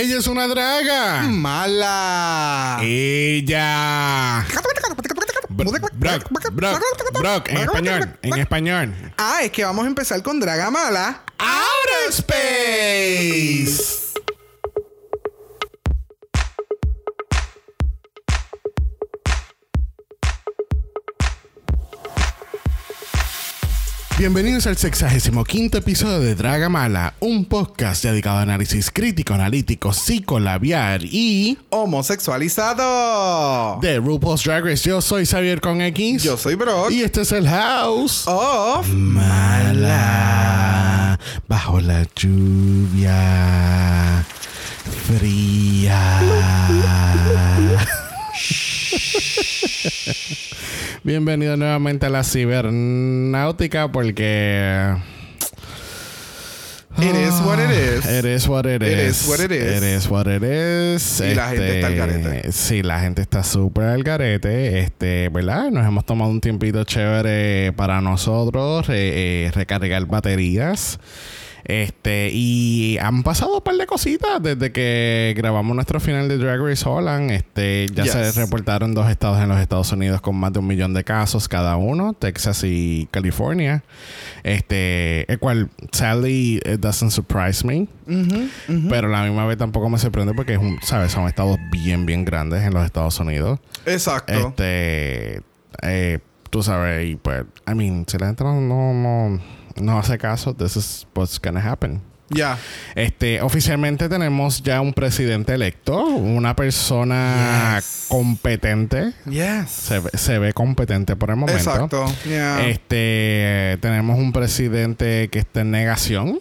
[0.00, 1.20] Ella es una draga.
[1.24, 2.78] Mala.
[2.80, 4.46] Ella.
[5.50, 6.82] Brock, Brock,
[7.20, 8.94] Brock, en español, en español.
[9.18, 11.22] Ah, es que vamos a empezar con Draga Mala.
[11.36, 13.99] Outer Space.
[24.20, 31.02] Bienvenidos al 65 episodio de Draga Mala, un podcast dedicado a análisis crítico, analítico, psicolabiar
[31.04, 33.78] y Homosexualizado.
[33.80, 34.86] de RuPaul's Drag Race.
[34.86, 36.22] Yo soy Xavier con X.
[36.22, 36.90] Yo soy Brock.
[36.90, 38.24] Y este es el House.
[38.26, 39.98] Of Mala.
[41.48, 44.26] Bajo la lluvia.
[45.06, 46.20] Fría.
[51.04, 54.96] Bienvenido nuevamente a la cibernáutica porque...
[56.98, 58.04] It is what it is.
[58.04, 58.90] It is what it is.
[58.90, 59.76] It is what it is.
[59.76, 61.20] It is what it is.
[61.20, 62.52] Y la gente está al garete.
[62.52, 64.80] Sí, la gente está súper al garete.
[64.80, 65.70] Este, ¿verdad?
[65.70, 70.98] Nos hemos tomado un tiempito chévere para nosotros eh, eh, recargar baterías.
[71.64, 76.60] Este, y han pasado un par de cositas desde que grabamos nuestro final de Drag
[76.60, 77.30] Race Holland.
[77.30, 80.94] Este, ya se reportaron dos estados en los Estados Unidos con más de un millón
[80.94, 83.82] de casos cada uno, Texas y California.
[84.42, 87.88] Este, el cual, sadly, it doesn't surprise me.
[88.88, 91.12] Pero a la misma vez tampoco me sorprende porque es un, ¿sabes?
[91.12, 93.60] Son estados bien, bien grandes en los Estados Unidos.
[93.86, 94.32] Exacto.
[94.32, 95.42] Este,
[95.82, 96.18] eh,
[96.50, 99.40] tú sabes, y pues, I mean, si la gente no, no,
[99.76, 102.00] no, hace caso, this is what's gonna happen.
[102.32, 102.58] Ya.
[102.94, 108.06] Este, oficialmente tenemos ya un presidente electo, una persona Yes.
[108.08, 109.14] competente.
[109.28, 109.68] Yes.
[109.70, 111.58] Se, ve- se ve competente por el momento.
[111.60, 112.06] Exacto.
[112.28, 112.64] Ya.
[112.68, 116.38] Este, tenemos un presidente que está en negación.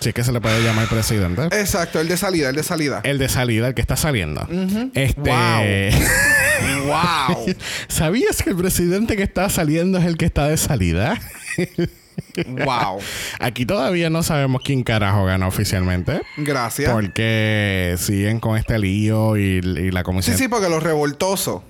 [0.00, 1.44] Si es que se le puede llamar presidente.
[1.52, 3.00] Exacto, el de salida, el de salida.
[3.04, 4.46] El de salida, el que está saliendo.
[4.92, 5.90] Este.
[6.84, 7.54] wow.
[7.86, 11.18] ¿Sabías que el presidente que está saliendo es el que está de salida?
[12.46, 12.98] wow.
[13.40, 16.20] Aquí todavía no sabemos quién carajo gana oficialmente.
[16.36, 16.90] Gracias.
[16.92, 20.38] Porque siguen con este lío y, y la Sí, comisión.
[20.38, 21.62] sí, porque los revoltosos.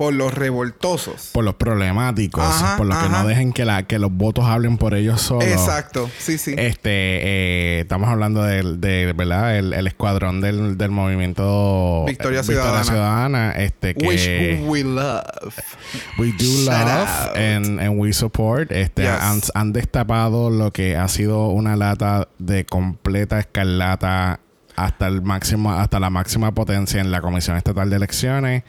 [0.00, 1.28] Por los revoltosos.
[1.34, 4.78] Por los problemáticos, Ajá, por los que no dejen que, la, que los votos hablen
[4.78, 5.44] por ellos solos.
[5.44, 6.08] Exacto.
[6.18, 6.54] Sí, sí.
[6.56, 9.58] Este, eh, estamos hablando del, de, ¿verdad?
[9.58, 12.84] El, el escuadrón del, del movimiento Victoria eh, Ciudadana.
[12.84, 14.26] Ciudadana, este, que Which
[14.66, 15.22] we love.
[16.18, 18.72] we do Shout love and, and we support.
[18.72, 19.20] Este, Yes.
[19.20, 24.40] han, han destapado lo que ha sido una lata de completa escarlata
[24.84, 28.62] hasta el máximo, hasta la máxima potencia en la Comisión Estatal de Elecciones.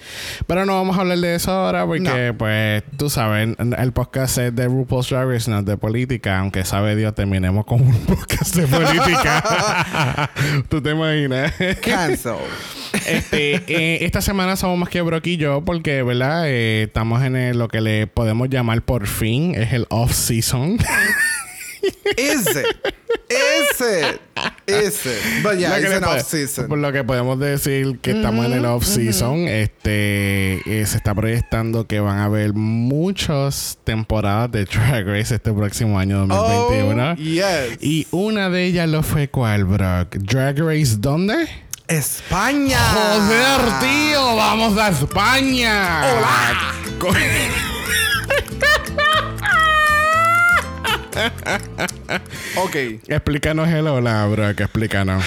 [0.47, 4.55] Pero no vamos a hablar de eso ahora porque, pues, tú sabes, el podcast es
[4.55, 8.55] de RuPaul's Drag Race, no es de política, aunque sabe Dios terminemos con un podcast
[8.55, 10.29] de política.
[10.69, 11.53] ¿Tú te imaginas?
[11.81, 12.35] Cancel.
[13.07, 16.43] Este, eh, esta semana somos más que Brock y yo porque, ¿verdad?
[16.47, 20.77] Eh, estamos en el- lo que le podemos llamar por fin, es el off-season.
[22.17, 22.65] Is it?
[23.29, 24.21] Is it?
[24.67, 25.43] Is it?
[25.43, 26.67] But yeah, it's an off-season.
[26.67, 29.47] Por lo que podemos decir que estamos en el off-season.
[29.47, 35.51] Este, eh, se está proyectando que van a haber muchas temporadas de Drag Race este
[35.53, 37.11] próximo año 2021.
[37.11, 37.77] Oh, yes.
[37.81, 40.15] Y una de ellas lo fue cuál, Brock?
[40.17, 41.47] Drag Race, ¿dónde?
[41.87, 42.79] España.
[42.93, 46.01] Joder, tío, vamos a España.
[46.03, 46.75] Hola.
[52.57, 52.75] Ok.
[53.07, 55.23] Explícanos el hola, Brock, explícanos.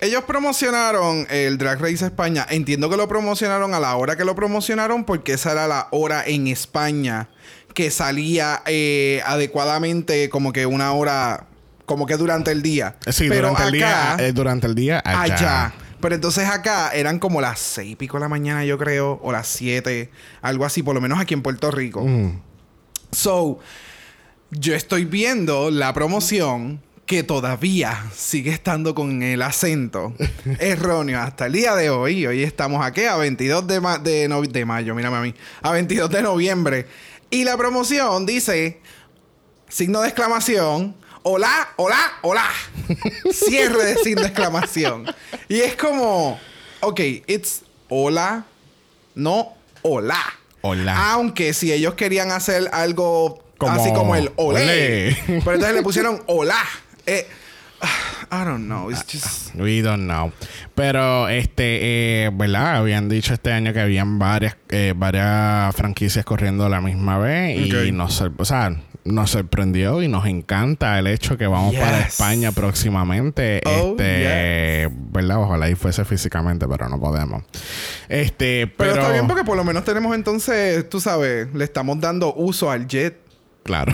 [0.00, 2.46] Ellos promocionaron el Drag Race España.
[2.50, 6.24] Entiendo que lo promocionaron a la hora que lo promocionaron porque esa era la hora
[6.26, 7.28] en España
[7.72, 11.46] que salía eh, adecuadamente como que una hora,
[11.86, 12.96] como que durante el día.
[13.10, 15.34] Sí, Pero durante el día, acá- eh, durante el día allá.
[15.34, 15.72] allá.
[16.00, 19.32] Pero entonces acá eran como las seis y pico de la mañana, yo creo, o
[19.32, 20.10] las siete,
[20.42, 22.02] algo así, por lo menos aquí en Puerto Rico.
[22.06, 22.40] Mm.
[23.10, 23.58] So,
[24.56, 30.14] yo estoy viendo la promoción que todavía sigue estando con el acento
[30.58, 32.26] erróneo hasta el día de hoy.
[32.26, 35.72] Hoy estamos aquí a 22 de, ma- de, no- de mayo, mírame a mí, a
[35.72, 36.86] 22 de noviembre.
[37.30, 38.80] Y la promoción dice,
[39.68, 42.48] signo de exclamación, hola, hola, hola.
[43.32, 45.04] Cierre de signo de exclamación.
[45.48, 46.38] Y es como,
[46.80, 48.46] ok, it's hola,
[49.14, 49.52] no
[49.82, 50.20] hola.
[50.62, 51.12] Hola.
[51.12, 55.16] Aunque si ellos querían hacer algo Como así como el olé, olé.
[55.26, 56.62] pero entonces le pusieron hola.
[57.06, 57.26] Eh,
[58.30, 58.90] I don't know.
[58.90, 59.54] It's just.
[59.54, 60.32] We don't know.
[60.74, 62.76] Pero, este, eh, ¿verdad?
[62.76, 67.58] Habían dicho este año que habían varias, eh, varias franquicias corriendo a la misma vez.
[67.66, 72.00] Y nos, o sea, nos sorprendió y nos encanta el hecho que vamos para.
[72.00, 73.60] España próximamente.
[73.66, 75.42] Oh, este, ¿verdad?
[75.42, 77.44] Ojalá y fuese físicamente, pero no podemos.
[78.08, 82.00] Este, Pero, pero, está bien porque por lo menos tenemos entonces, tú sabes, le estamos
[82.00, 83.23] dando uso al jet.
[83.64, 83.92] Claro.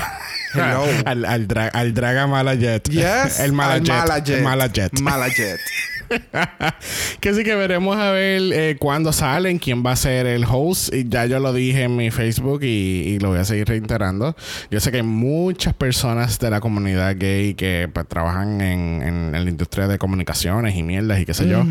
[0.53, 0.85] Hello.
[1.07, 2.89] al, al, dra- al Draga Malajet.
[2.91, 3.39] Yes.
[3.39, 3.89] El al Malajet.
[3.89, 4.37] Malajet.
[4.39, 5.01] El Malajet.
[5.01, 5.61] Malajet.
[7.21, 10.93] que sí que veremos a ver eh, cuándo salen, quién va a ser el host.
[10.95, 12.67] Y ya yo lo dije en mi Facebook y,
[13.07, 14.37] y lo voy a seguir reiterando.
[14.71, 19.35] Yo sé que hay muchas personas de la comunidad gay que pues, trabajan en, en-
[19.35, 21.65] en la industria de comunicaciones y mierdas y qué sé yo.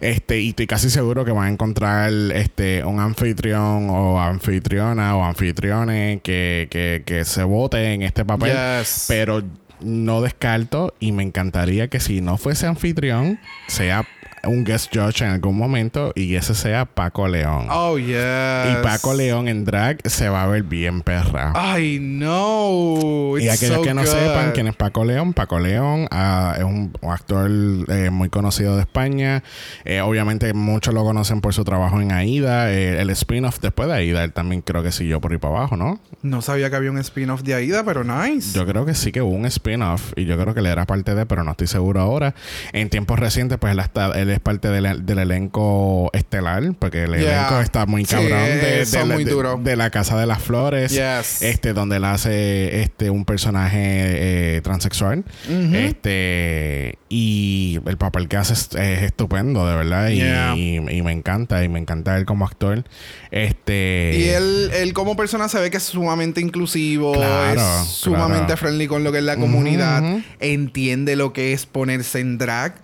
[0.00, 5.24] Este, y estoy casi seguro que van a encontrar este un anfitrión o anfitriona o
[5.24, 8.52] anfitriones que, que, que se vote en este papel.
[8.52, 9.06] Yes.
[9.08, 9.42] Pero
[9.80, 14.06] no descarto y me encantaría que si no fuese anfitrión, sea
[14.46, 17.66] un guest judge en algún momento y ese sea Paco León.
[17.70, 18.16] Oh, yes.
[18.16, 21.52] Y Paco León en drag se va a ver bien perra.
[21.54, 23.38] Ay, no.
[23.38, 24.08] y aquellos so que no good.
[24.08, 28.76] sepan quién es Paco León, Paco León ah, es un, un actor eh, muy conocido
[28.76, 29.42] de España.
[29.84, 33.94] Eh, obviamente muchos lo conocen por su trabajo en Aida, eh, el spin-off después de
[33.94, 36.00] Aida, él también creo que siguió por ahí para abajo, ¿no?
[36.22, 38.56] No sabía que había un spin-off de Aida, pero nice.
[38.56, 41.14] Yo creo que sí que hubo un spin-off y yo creo que él era parte
[41.14, 42.34] de, pero no estoy seguro ahora.
[42.72, 47.16] En tiempos recientes, pues él, está, él es parte del, del elenco estelar, porque el
[47.16, 47.38] Yeah.
[47.48, 49.64] elenco está muy Sí, cabrón de, de la- muy de- duros.
[49.64, 50.92] de la Casa de las Flores.
[50.92, 51.42] Yes.
[51.42, 53.76] Este, donde él hace este un personaje
[54.56, 55.24] eh, transexual.
[55.72, 60.08] Este, y el papel que hace es, es estupendo, de verdad.
[60.08, 60.54] Y, Yeah.
[60.56, 62.84] y- y me encanta, y me encanta él como actor.
[63.30, 64.12] Este.
[64.16, 68.56] Y él, él como persona se ve que es sumamente inclusivo, Claro, es sumamente claro.
[68.58, 70.02] friendly con lo que es la comunidad,
[70.40, 72.74] entiende lo que es ponerse en drag.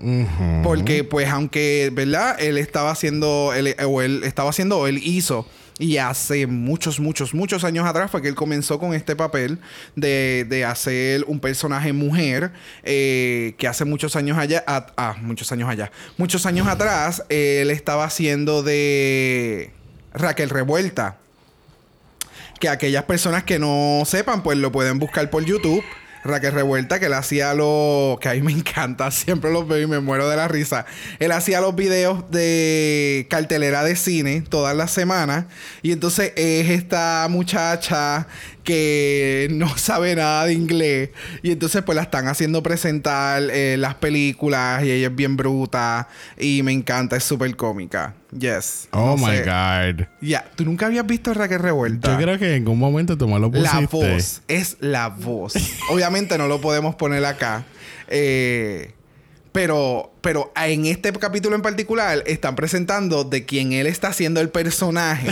[0.63, 2.37] Porque, pues, aunque, ¿verdad?
[2.39, 5.47] Él estaba haciendo, él, o él estaba haciendo, él hizo.
[5.79, 9.59] Y hace muchos, muchos, muchos años atrás fue que él comenzó con este papel
[9.97, 12.53] de, de hacer un personaje mujer
[12.85, 18.05] eh, que hace muchos años allá, ah, muchos años allá, muchos años atrás, él estaba
[18.05, 19.73] haciendo de
[20.15, 21.19] Raquel Revuelta.
[22.61, 25.83] Que aquellas personas que no sepan, pues lo pueden buscar por YouTube.
[26.25, 29.87] Raquel Revuelta, que él hacía lo que a mí me encanta, siempre los veo y
[29.87, 30.87] me muero de la risa.
[31.19, 35.47] Él hacía los videos de cartelera de cine todas las semanas.
[35.83, 38.27] Y entonces es esta muchacha
[38.63, 41.11] que no sabe nada de inglés.
[41.43, 46.09] Y entonces pues la están haciendo presentar eh, las películas y ella es bien bruta.
[46.39, 48.15] Y me encanta, es súper cómica.
[48.39, 48.89] Yes.
[48.93, 49.43] Oh No my sé.
[49.45, 50.07] God.
[50.21, 52.13] Ya, ¿tú nunca habías visto Raquel Revuelta?
[52.13, 53.75] Yo creo que en algún momento tú me lo pusiste.
[53.81, 55.55] La voz, es la voz.
[55.91, 57.65] Obviamente no lo podemos poner acá.
[58.09, 58.93] Eh,
[59.53, 64.49] pero, pero en este capítulo en particular están presentando de quien él está haciendo el
[64.49, 65.29] personaje,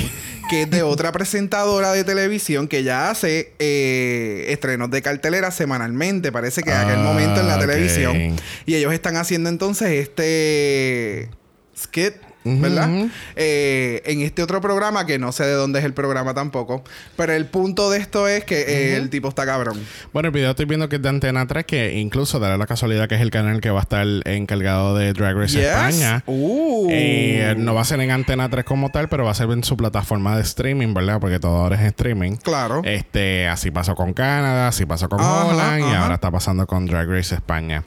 [0.51, 6.33] que es de otra presentadora de televisión que ya hace eh, estrenos de cartelera semanalmente.
[6.33, 7.61] Parece que en aquel Ah, momento en la ok.
[7.63, 8.37] televisión.
[8.67, 11.31] Y ellos están haciendo entonces este
[11.79, 12.15] skit.
[12.45, 12.89] ¿Verdad?
[13.37, 16.83] Eh, en este otro programa, que no sé de dónde es el programa tampoco.
[17.17, 19.79] Pero el punto de esto es que eh, el tipo está cabrón.
[20.13, 23.09] Bueno, el video estoy viendo que es de Antena 3, que incluso dará la casualidad
[23.09, 25.67] que es el canal que va a estar encargado de Drag Race Yes.
[25.67, 26.23] España.
[26.27, 26.89] Uh.
[26.91, 29.63] Eh, no va a ser en Antena 3 como tal, pero va a ser en
[29.63, 31.21] su plataforma de streaming, ¿verdad?
[31.21, 32.37] Porque todo ahora es streaming.
[32.37, 32.81] Claro.
[32.85, 36.87] Este, así pasó con Canadá, así pasó con Ajá, Holland y ahora está pasando con
[36.87, 37.85] Drag Race España.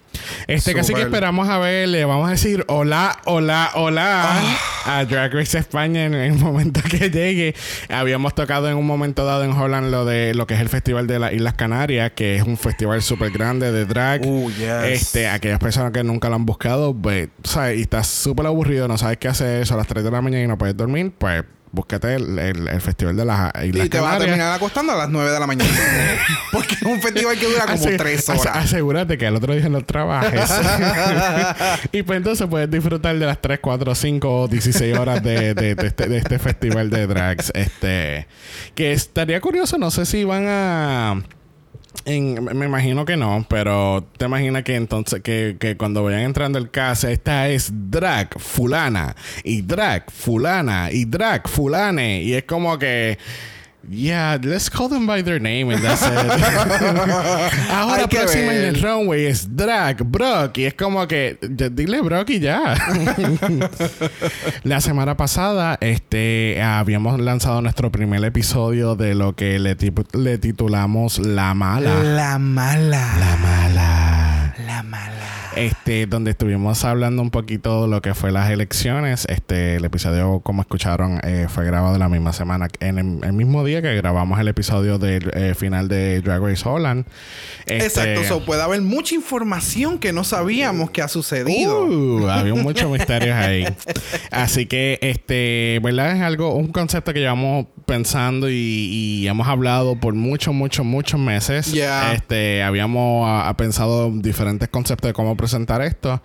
[0.48, 4.43] Este, casi que esperamos a ver, le vamos a decir hola, hola, hola.
[4.86, 7.56] A Drag Race España en el momento que llegue.
[7.90, 11.08] Habíamos tocado en un momento dado en Holland lo de lo que es el Festival
[11.08, 14.26] de las Islas Canarias, que es un festival súper grande de drag.
[14.26, 14.68] Uh, yes.
[14.86, 17.80] Este, aquellas personas que nunca lo han buscado, pues, ¿sabes?
[17.80, 20.48] Y estás súper aburrido, no sabes qué hacer, son las 3 de la mañana y
[20.48, 24.16] no puedes dormir, pues búscate el, el- el Festival de las Islas y te vas
[24.16, 25.72] a terminar acostando a las 9 de la mañana.
[26.52, 28.56] Porque es un festival que dura como Ase- 3 ase- horas.
[28.66, 30.50] asegúrate que el otro día no trabajes.
[31.92, 35.74] y pues entonces puedes disfrutar de las 3, 4, 5 o 16 horas de, de-
[35.76, 37.52] de este, de este festival de drags.
[37.56, 38.28] Este,
[38.76, 41.22] que estaría curioso, no sé si van a...
[42.06, 46.70] me imagino que no, pero te imaginas que entonces que, que cuando vayan entrando el
[46.70, 53.18] caso, esta es drag fulana y drag fulana y drag fulane y es como que
[53.90, 56.10] Yeah, let's call them by their name and that's it.
[57.70, 62.40] Ahora próxima en el runway es drag Brock y es como que dile Brock y
[62.40, 62.76] ya.
[64.64, 69.76] La semana pasada este habíamos lanzado nuestro primer episodio de lo que le,
[70.14, 72.04] le titulamos La Mala.
[72.04, 73.18] La mala.
[73.20, 74.03] La Mala.
[75.56, 79.26] Este, donde estuvimos hablando un poquito de lo que fue las elecciones.
[79.30, 83.82] Este, el episodio, como escucharon, eh, fue grabado la misma semana, en el, mismo día
[83.82, 87.06] que grabamos el episodio del eh, final de Drag Race Holland.
[87.66, 91.86] Este, Exacto, puede haber mucha información que no sabíamos que ha sucedido.
[91.86, 93.66] Uh, había muchos misterios ahí.
[94.32, 96.16] Así que, este, ¿verdad?
[96.16, 101.74] Es algo, un concepto que llevamos pensando y, hemos hablado por muchos, muchos, muchos meses.
[102.14, 106.22] Este, habíamos pensado diferentes conceptos de cómo presentar esto.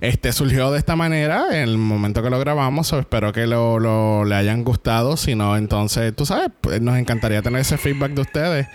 [0.00, 2.92] Este surgió de esta manera en el momento que lo grabamos.
[2.92, 5.16] espero que lo, le hayan gustado.
[5.16, 8.66] Si no, entonces, tú sabes, pues, nos encantaría tener ese feedback de ustedes.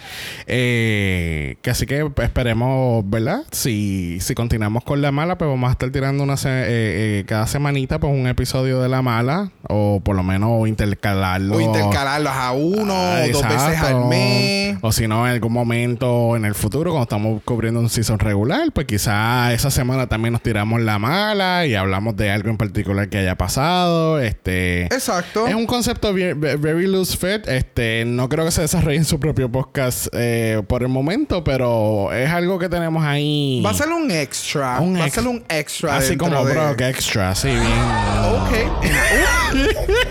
[0.48, 3.44] Eh, que así que esperemos, ¿verdad?
[3.52, 7.48] Si, si continuamos con la mala, pues vamos a estar tirando una eh, eh, cada
[7.48, 9.52] semanita pues un episodio de la mala.
[9.70, 11.56] O por lo menos intercalarlo.
[11.56, 14.78] O intercalarlos a uno, ah, dos veces al mes.
[14.82, 18.72] O si no, en algún momento en el futuro, cuando estamos cubriendo un season regular,
[18.74, 23.10] pues quizá esa semana también nos tiramos la mala y hablamos de algo en particular
[23.10, 24.20] que haya pasado.
[24.20, 24.86] Este.
[24.86, 25.48] Exacto.
[25.48, 27.48] Es un concepto very loose fit.
[27.48, 32.12] Este, no creo que se desarrolle en su propio podcast eh, por el momento, pero
[32.14, 33.62] es algo que tenemos ahí.
[33.66, 34.80] Va a ser un extra.
[34.80, 35.98] Va a ser un extra.
[35.98, 37.64] Así como Brock Extra, sí, bien.
[37.64, 38.52] Ok.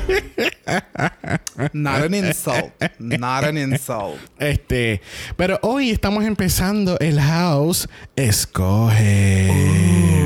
[1.72, 2.72] Not an insult.
[2.98, 4.18] Not an insult.
[4.38, 5.00] Este,
[5.36, 7.88] pero hoy estamos empezando el house.
[8.16, 9.50] Escoge.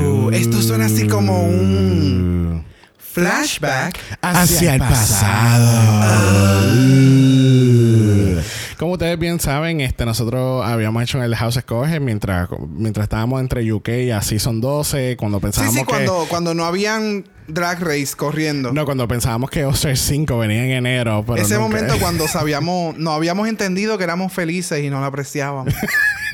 [0.05, 2.65] Uh, esto suena así como un
[2.97, 5.99] flashback hacia, el pasado.
[6.75, 7.39] Uh.
[8.79, 13.41] Como ustedes bien saben, este, nosotros habíamos hecho en el House Escoge mientras, mientras estábamos
[13.41, 17.81] entre UK y a Season 12, cuando pensábamos sí, sí, cuando, cuando no habían Drag
[17.81, 18.71] Race corriendo.
[18.71, 21.25] No, cuando pensábamos que Oster 5 venía en enero.
[21.27, 25.73] Pero Ese momento cuando sabíamos, no habíamos entendido que éramos felices y no lo apreciábamos.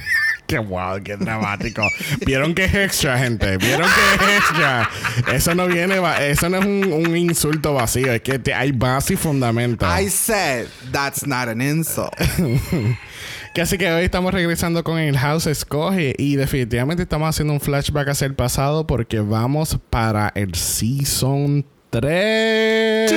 [0.48, 1.82] Qué wow, qué dramático.
[2.25, 3.58] Vieron que es extra, gente.
[3.58, 4.90] Vieron que es extra.
[5.34, 8.12] Eso no viene, eso no es un, insulto vacío.
[8.14, 9.86] Es que hay base y fundamento.
[9.88, 12.14] I said that's not an insult.
[13.54, 17.62] que así que hoy estamos regresando con el House Escoge y definitivamente estamos haciendo un
[17.62, 23.12] flashback hacia el pasado porque vamos para el Season 3.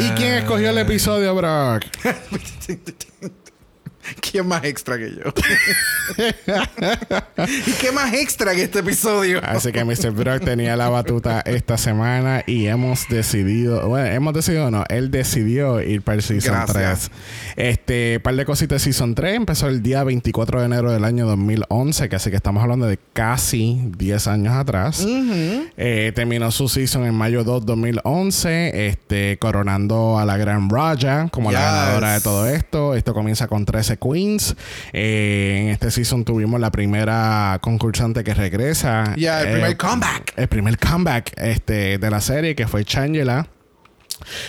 [0.00, 1.84] ¿Y quién escogió el episodio, Brock?
[4.20, 5.22] ¿Quién más extra que yo?
[7.66, 9.40] ¿Y qué más extra que este episodio?
[9.42, 10.12] Así que Mr.
[10.12, 15.80] Brock tenía la batuta esta semana y hemos decidido, bueno, hemos decidido no, él decidió
[15.82, 17.10] ir para el Season 3.
[17.56, 22.08] Este, par de cositas Season 3 empezó el día 24 de enero del año 2011,
[22.08, 25.06] que así que estamos hablando de casi 10 años atrás.
[25.06, 31.50] Eh, terminó su season en mayo 2 2011, este, coronando a la Gran Raja como
[31.52, 32.94] la ganadora de todo esto.
[32.94, 34.56] Esto comienza con 13 Queens.
[34.92, 39.14] Eh, en este season tuvimos la primera concursante que regresa.
[39.16, 40.32] Ya, el primer eh, comeback.
[40.36, 43.48] El primer comeback este, de la serie, que fue Changela.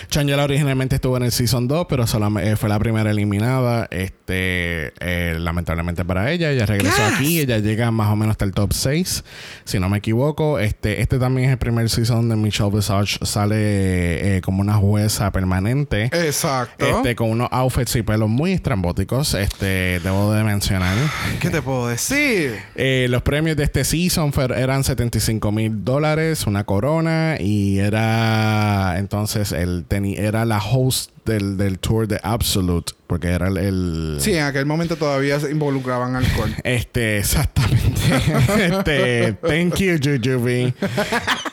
[0.08, 3.86] Changela originalmente estuvo en el Season 2, pero solamente, eh, fue la primera eliminada.
[3.90, 7.40] Este, eh, lamentablemente para ella, ella regresó aquí.
[7.40, 9.24] Ella llega más o menos hasta el top 6,
[9.64, 10.58] si no me equivoco.
[10.58, 15.30] Este, este también es el primer season donde Michelle Visage sale eh, como una jueza
[15.30, 16.04] permanente.
[16.04, 16.84] Exacto.
[16.84, 19.34] Este, con unos outfits y pelos muy estrambóticos.
[19.34, 20.96] Este, debo de mencionar.
[21.40, 22.58] ¿Qué te puedo decir?
[23.08, 29.84] los premios de este season eran 75 mil dólares, una corona, y era entonces él
[30.16, 34.96] era la host del, del, tour de Absolute, porque era el, Sí, en aquel momento
[34.96, 36.54] todavía se involucraban alcohol.
[36.64, 38.00] Este, exactamente.
[38.58, 40.74] este, thank you, Jujubee.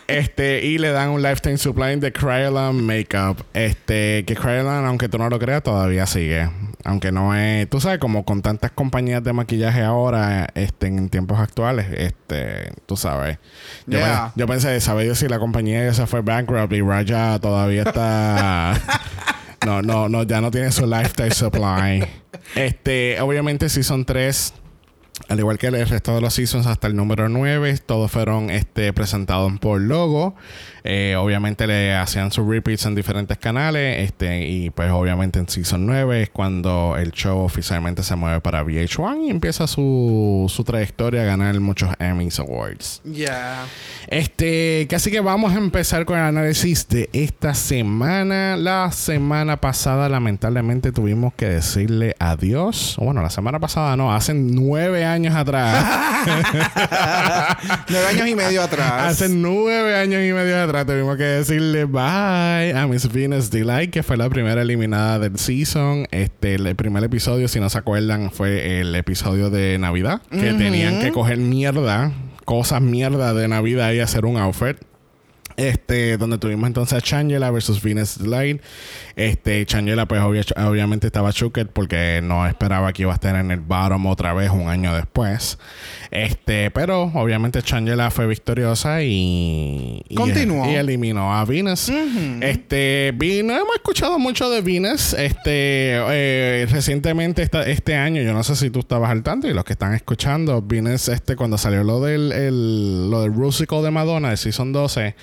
[0.07, 3.43] este, y le dan un lifetime supply de Kryolan Makeup.
[3.53, 6.49] Este, que Kryolan, aunque tú no lo creas, todavía sigue.
[6.85, 11.39] Aunque no es, tú sabes, como con tantas compañías de maquillaje ahora, este, en tiempos
[11.39, 13.39] actuales, este, tú sabes.
[13.87, 13.99] Yo,
[14.35, 18.79] yo pensé, ¿sabes si la compañía ya se fue bankrupt y Raja todavía está
[19.65, 22.07] No, no, no, ya no tiene su lifetime supply.
[22.53, 24.53] Este, obviamente Season 3
[25.29, 28.91] al igual que el resto de los seasons hasta el número 9, todos fueron este,
[28.91, 30.35] presentados por logo.
[30.83, 34.03] Eh, obviamente le hacían sus repeats en diferentes canales.
[34.03, 38.63] Este, y pues obviamente en Season 9 es cuando el show oficialmente se mueve para
[38.63, 43.01] VH1 y empieza su, su trayectoria a ganar muchos Emmys Awards.
[43.05, 43.65] Ya.
[44.07, 48.57] Este, casi que vamos a empezar con el análisis de esta semana.
[48.57, 52.97] La semana pasada, lamentablemente, tuvimos que decirle adiós.
[52.99, 55.85] Bueno, la semana pasada no, hace nueve años atrás.
[57.89, 59.11] nueve años y medio atrás.
[59.11, 64.03] Hace nueve años y medio atrás tuvimos que decirle bye a Miss Venus Delight, que
[64.03, 66.07] fue la primera eliminada del season.
[66.11, 71.01] Este, el primer episodio, si no se acuerdan, fue el episodio de Navidad, que tenían
[71.01, 72.11] que coger mierda
[72.45, 74.77] cosas mierda de Navidad y hacer un outfit.
[75.57, 78.61] Este, donde tuvimos entonces a Changela versus Venus Light.
[79.15, 83.59] Este, Changela, pues obviamente estaba shooked porque no esperaba que iba a estar en el
[83.59, 85.57] bottom otra vez un año después.
[86.11, 90.03] Este, pero obviamente Changela fue victoriosa y.
[90.15, 90.69] Continuó.
[90.69, 91.91] Y, eliminó a Venus.
[92.41, 95.13] Este, no hemos escuchado mucho de Venus.
[95.13, 99.63] Este, eh, recientemente este año, yo no sé si tú estabas al tanto y los
[99.63, 104.29] que están escuchando, Venus, este, cuando salió lo del, el, lo del Rusical de Madonna
[104.29, 105.15] de Season 12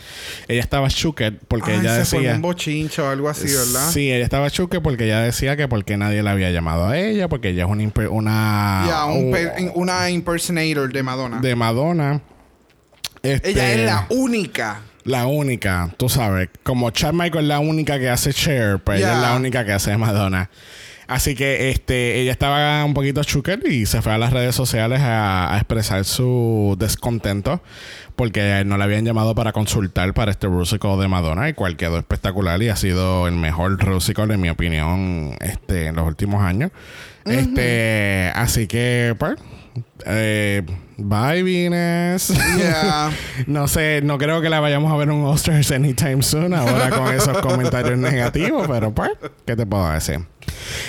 [0.49, 2.34] ella estaba shooked porque ella decía.
[2.34, 3.82] un bochincho o algo así, ¿verdad?
[3.91, 7.29] Sí, ella estaba shooked porque ella decía que porque nadie la había llamado a ella,
[7.29, 8.07] porque ella es una.
[8.09, 9.07] una
[9.75, 11.41] una impersonator de Madonna.
[11.41, 12.21] De Madonna.
[13.23, 14.83] ella es este, la única.
[15.05, 16.49] La única, tú sabes.
[16.62, 19.73] Como Chad Michael es la única que hace Cher, pues ella es la única que
[19.73, 20.49] hace Madonna.
[21.12, 25.00] Así que este, ella estaba un poquito chucker y se fue a las redes sociales
[25.02, 27.61] a, expresar su descontento
[28.16, 31.99] porque no le habían llamado para consultar para este Rusical de Madonna, el cual quedó
[31.99, 36.71] espectacular y ha sido el mejor Rusical, en mi opinión, este, en los últimos años.
[37.26, 39.35] Este, así que, pues,
[40.07, 40.62] eh,
[40.97, 42.33] bye, Venus.
[43.47, 46.88] no sé, no creo que la vayamos a ver en un Oscars anytime soon ahora
[46.88, 49.11] con esos comentarios negativos, pero pues,
[49.45, 50.21] ¿qué te puedo decir?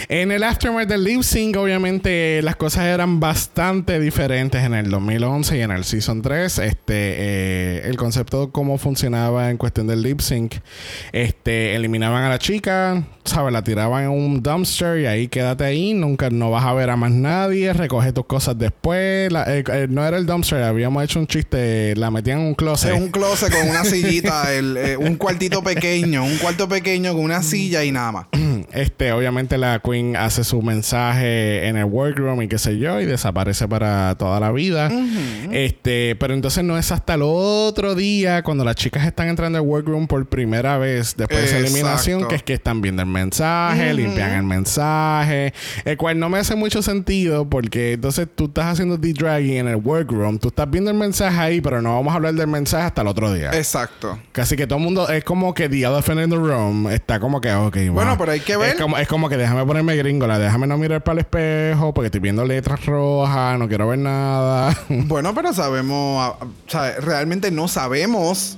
[0.09, 5.57] En el aftermath del lip sync, obviamente las cosas eran bastante diferentes en el 2011
[5.57, 6.59] y en el season 3.
[6.59, 10.55] Este, eh, el concepto de cómo funcionaba en cuestión del lip sync,
[11.11, 13.53] este, eliminaban a la chica, ¿sabes?
[13.53, 16.95] La tiraban en un dumpster y ahí quédate ahí, nunca no vas a ver a
[16.95, 19.31] más nadie, recoge tus cosas después.
[19.31, 22.93] Eh, eh, no era el dumpster, habíamos hecho un chiste, la metían en un closet.
[22.93, 24.47] un closet con una sillita,
[24.99, 28.27] un cuartito pequeño, un cuarto pequeño con una silla y nada más.
[28.71, 33.05] Este, obviamente la Queen hace su mensaje en el workroom y qué sé yo, y
[33.05, 34.89] desaparece para toda la vida.
[35.51, 39.65] Este, pero entonces no es hasta el otro día, cuando las chicas están entrando al
[39.65, 43.93] workroom por primera vez después de esa eliminación, que es que están viendo el mensaje,
[43.93, 45.53] limpian el mensaje,
[45.85, 49.75] el cual no me hace mucho sentido porque entonces tú estás haciendo de-dragging en el
[49.75, 53.01] workroom, tú estás viendo el mensaje ahí, pero no vamos a hablar del mensaje hasta
[53.01, 53.51] el otro día.
[53.53, 54.19] Exacto.
[54.31, 57.41] Casi que todo el mundo es como que the elephant in the room está como
[57.41, 58.75] que, ok, bueno, pero hay que ver.
[58.75, 62.07] Es como, es como que déjame ponerme gringola, déjame no mirar para el espejo porque
[62.07, 64.77] estoy viendo letras rojas, no quiero ver nada.
[64.89, 68.57] bueno, pero sabemos, o sea, realmente no sabemos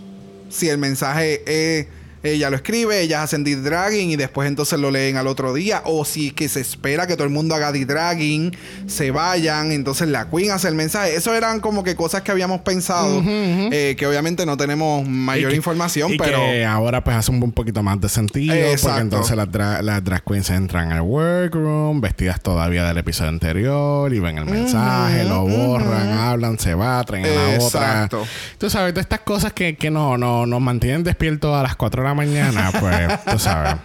[0.49, 1.87] si el mensaje es
[2.25, 5.81] ella lo escribe, ellas hacen D-Dragging y después entonces lo leen al otro día.
[5.85, 8.55] O si que se espera que todo el mundo haga D-Dragging,
[8.87, 11.15] se vayan, entonces la Queen hace el mensaje.
[11.15, 16.13] Eso eran como que cosas que habíamos pensado, eh, que obviamente no tenemos mayor información,
[16.17, 16.37] pero.
[16.37, 20.91] Que ahora pues hace un, poquito más de sentido, porque entonces las, drag queens entran
[20.91, 26.73] al workroom, vestidas todavía del episodio anterior, y ven el mensaje, lo borran, hablan, se
[26.75, 28.09] va, traen a la otra.
[28.57, 32.01] Tú sabes, de estas cosas que, que no, no, nos mantienen despiertos a las 4
[32.01, 33.75] de la mañana, pues, tú sabes.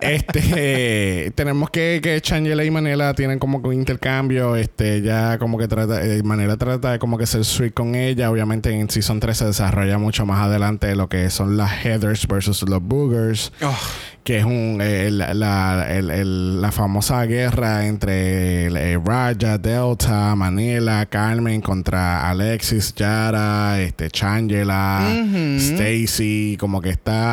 [0.00, 4.56] Este, tenemos que, que Changela y Manela tienen como que un intercambio.
[4.56, 8.30] Este, ya como que trata, eh, Manela trata de como que ser sweet con ella.
[8.30, 12.62] Obviamente en Season 3 se desarrolla mucho más adelante lo que son las Heathers versus
[12.68, 13.52] los Boogers.
[13.62, 13.76] Oh
[14.28, 22.28] que es un, eh, la, la, famosa guerra entre eh, Raja, Delta, Manila, Carmen contra
[22.28, 25.00] Alexis, Yara, este, Changela,
[25.56, 27.27] Stacy, como que está...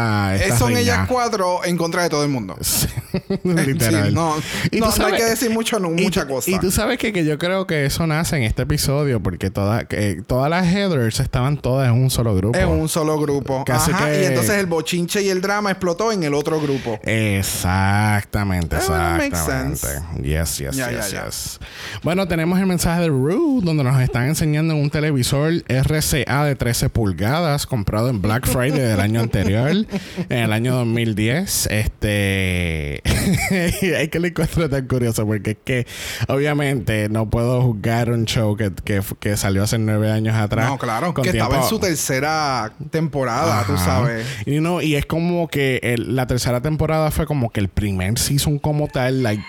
[0.58, 2.56] son ellas cuatro en contra de todo el mundo.
[3.44, 4.14] Literal.
[4.14, 4.36] no,
[4.72, 6.50] no, hay que decir mucho, no, mucha cosa.
[6.52, 9.88] Y tú sabes que, que, yo creo que eso nace en este episodio porque toda,
[10.28, 12.58] todas las headers estaban todas en un solo grupo.
[12.58, 13.64] En un solo grupo.
[13.68, 17.00] Ajá, Y entonces el bochinche y el drama explotó en el otro grupo.
[17.04, 19.88] Exactamente, ah, exactamente.
[20.22, 21.60] Yes, yes, yes, yes.
[22.04, 26.90] Bueno, tenemos el mensaje de Rue, donde nos están enseñando un televisor RCA de 13
[26.90, 29.85] pulgadas comprado en Black Friday del año anterior,
[30.30, 31.68] en el año 2010.
[31.72, 33.02] Este.
[33.98, 35.88] hay que le encuentro tan curioso porque es que,
[36.28, 38.72] obviamente, no puedo juzgar un show que,
[39.20, 40.70] que, salió hace nueve años atrás.
[40.70, 44.26] No, claro, que estaba en su tercera temporada, tú sabes.
[44.46, 48.60] Y, no, y es como que la tercera temporada fue como que el primer season
[48.60, 49.44] como tal, like,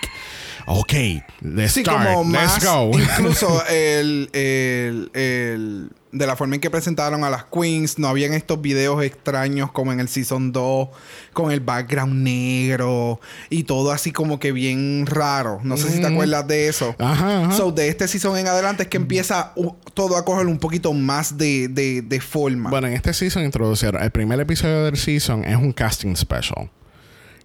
[0.67, 0.93] ok,
[1.41, 2.91] let's sí, como let's go.
[2.93, 8.33] Incluso el, el, el, de la forma en que presentaron a las queens, no habían
[8.33, 10.89] estos videos extraños como en el season 2,
[11.33, 15.59] con el background negro y todo así como que bien raro.
[15.63, 16.95] No sé si te acuerdas de eso.
[16.99, 19.53] Ajá, So, de este season en adelante es que empieza
[19.93, 22.69] todo a coger un poquito más de, de, de forma.
[22.69, 26.69] Bueno, en este season introducieron, el primer episodio del season es un casting special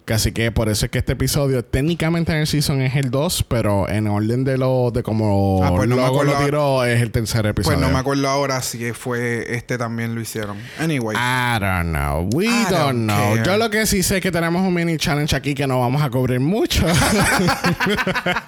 [0.07, 3.45] Así que por eso es que este episodio técnicamente en el season es el 2,
[3.47, 7.11] pero en orden de lo de como Ah, pues no luego lo tiró es el
[7.11, 7.77] tercer episodio.
[7.77, 10.57] Pues no me acuerdo ahora si fue este también lo hicieron.
[10.79, 11.15] Anyway.
[11.15, 12.29] I don't know.
[12.33, 13.43] We I don't, don't know.
[13.43, 16.01] Yo lo que sí sé es que tenemos un mini challenge aquí que no vamos
[16.01, 16.85] a cubrir mucho.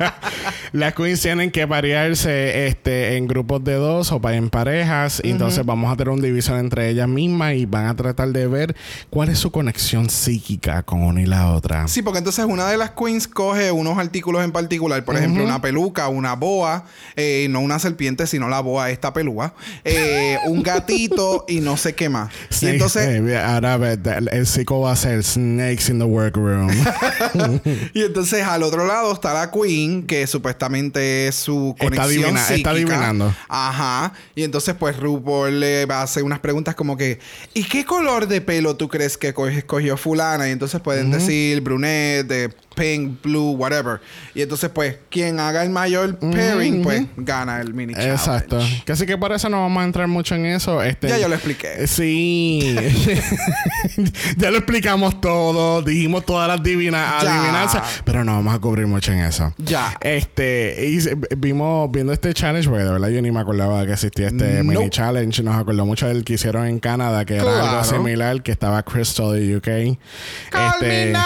[0.74, 5.22] Las queens tienen que variarse este, en grupos de dos o en parejas.
[5.24, 8.76] Entonces vamos a tener una división entre ellas mismas y van a tratar de ver
[9.10, 11.88] cuál es su conexión psíquica con una y la otra.
[11.88, 15.62] Sí, porque entonces una de las queens coge unos artículos en particular, por ejemplo, una
[15.62, 19.54] peluca, una boa, eh, no una serpiente, sino la boa, esta pelúa,
[19.84, 22.32] eh, un gatito y no sé qué más.
[22.50, 26.70] Y Snake- entonces, eh, ahora el psico va a ser Snakes in the Workroom.
[27.94, 32.48] y entonces al otro lado está la queen, que supuestamente es su Está conexión está
[32.48, 32.72] psíquica.
[32.72, 33.34] adivinando.
[33.48, 34.14] Ajá.
[34.36, 37.20] Y entonces pues RuPaul le va a hacer unas preguntas como que
[37.54, 40.48] ¿y qué color de pelo tú crees que co- escogió fulana?
[40.48, 44.00] Y entonces pueden decir brunette, de pink, blue, whatever.
[44.34, 48.14] Y entonces pues quien haga el mayor pairing pues gana el mini challenge.
[48.14, 48.60] Exacto.
[48.88, 50.84] Así que por eso no vamos a entrar mucho en eso.
[50.84, 51.88] Este, Ya yo lo expliqué.
[51.88, 52.76] Sí.
[54.38, 55.82] ya lo explicamos todo.
[55.82, 58.02] Dijimos todas las divina adivinanzas.
[58.04, 59.54] Pero no vamos a cubrir mucho en eso.
[59.58, 59.98] Ya.
[60.02, 61.00] Este, y
[61.38, 64.90] vimos viendo este challenge, porque de verdad yo ni me acordaba que existía este mini
[64.90, 65.42] challenge.
[65.44, 69.34] Nos acordó mucho del que hicieron en Canadá, que era algo similar, que estaba Crystal
[69.34, 69.98] de UK.
[70.50, 71.22] Call me Este, now.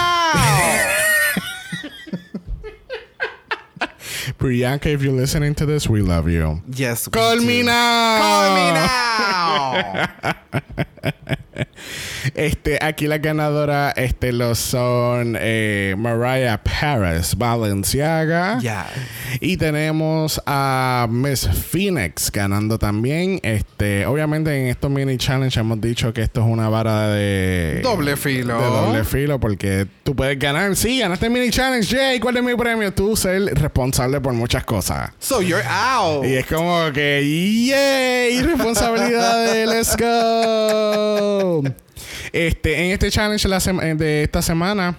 [4.40, 6.62] Priyanka, if you're listening to this, we love you.
[6.70, 7.08] yes.
[7.08, 7.46] we Call do.
[7.46, 8.20] me now.
[8.22, 10.08] Call me now.
[12.36, 18.60] Este, aquí la ganadora este, lo son eh, Mariah Paris Balenciaga.
[18.62, 18.88] Ya.
[19.40, 23.40] Y tenemos a Miss Phoenix ganando también.
[23.44, 28.18] Este, obviamente en estos mini challenge hemos dicho que esto es una vara de Doble
[28.18, 28.60] filo.
[28.60, 30.76] De doble filo, porque tú puedes ganar.
[30.76, 31.96] Sí, ganaste el mini challenge.
[31.96, 32.94] Yay, ¿cuál es mi premio?
[32.94, 35.12] Tú ser responsable por muchas cosas.
[35.20, 36.26] So you're out.
[36.26, 38.42] Y es como que, ¡yay!
[38.42, 41.64] Responsabilidades, ¡let's go!
[42.34, 44.98] Este, en este challenge la eh, de esta semana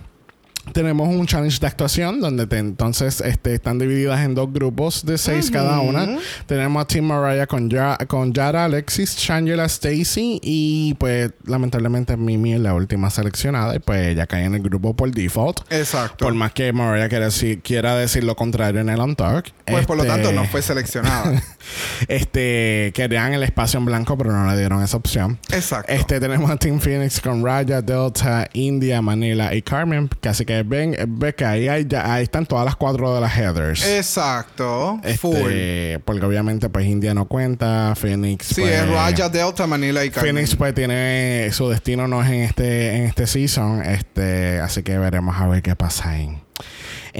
[0.74, 5.16] tenemos un challenge de actuación donde te- entonces este, están divididas en dos grupos de
[5.16, 6.18] seis cada una.
[6.46, 12.52] Tenemos a Team Mariah con, Ya- con Yara Alexis, Shangela Stacy y pues lamentablemente Mimi
[12.54, 15.60] es la última seleccionada y pues ella cae en el grupo por default.
[15.72, 16.26] Exacto.
[16.26, 19.46] Por más que Mariah quiera decir, quiera decir lo contrario en el On Talk.
[19.66, 21.42] pues por lo Este, tanto no fue seleccionada.
[22.08, 25.38] este, querían el espacio en blanco, pero no le dieron esa opción.
[25.52, 25.92] Exacto.
[25.92, 30.08] Este, tenemos a Team Phoenix con Raya, Delta, India, Manila y Carmen.
[30.20, 33.36] Casi que ven, ves que ahí, hay ya- ahí están todas las cuatro de las
[33.36, 33.86] headers.
[33.86, 34.98] Exacto.
[35.04, 36.02] Este, Full.
[36.04, 40.34] Porque obviamente pues India no cuenta, Phoenix Sí, pues, es Raja, Delta, Manila y Carmen.
[40.34, 44.98] Phoenix pues tiene su destino no es en este en este season, este, así que
[44.98, 46.38] veremos a ver qué pasa ahí.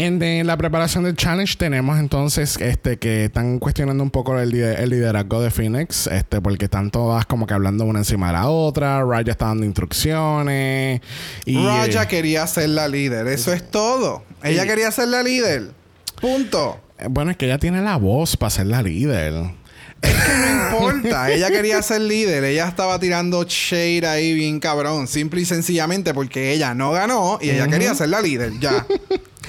[0.05, 4.79] En la preparación del challenge tenemos entonces este que están cuestionando un poco el, lider-
[4.81, 8.49] el liderazgo de Phoenix, este porque están todas como que hablando una encima de la
[8.49, 11.01] otra, Raya está dando instrucciones
[11.45, 13.27] y Raja eh, quería ser la líder.
[13.27, 14.23] Eso es todo.
[14.43, 15.71] Ella Y- quería ser la líder.
[16.21, 16.81] Punto.
[16.99, 19.33] eh, bueno, es que ella tiene la voz para ser la líder.
[19.33, 19.53] No
[20.93, 21.31] importa.
[21.33, 22.43] Ella quería ser líder.
[22.45, 25.07] Ella estaba tirando shade ahí bien cabrón.
[25.07, 28.53] Simple y sencillamente porque ella no ganó y ella quería ser la líder.
[28.61, 28.87] Ya.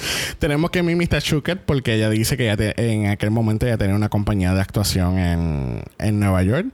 [0.40, 3.78] Tenemos que Mimi está shooked porque ella dice que ella te- en aquel momento ella
[3.78, 6.68] tenía una compañía de actuación en, en Nueva York.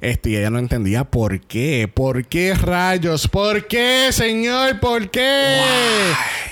[0.00, 1.90] Este, y ella no entendía por qué.
[1.92, 3.28] ¿Por qué rayos?
[3.28, 4.80] ¿Por qué, señor?
[4.80, 5.58] ¿Por qué?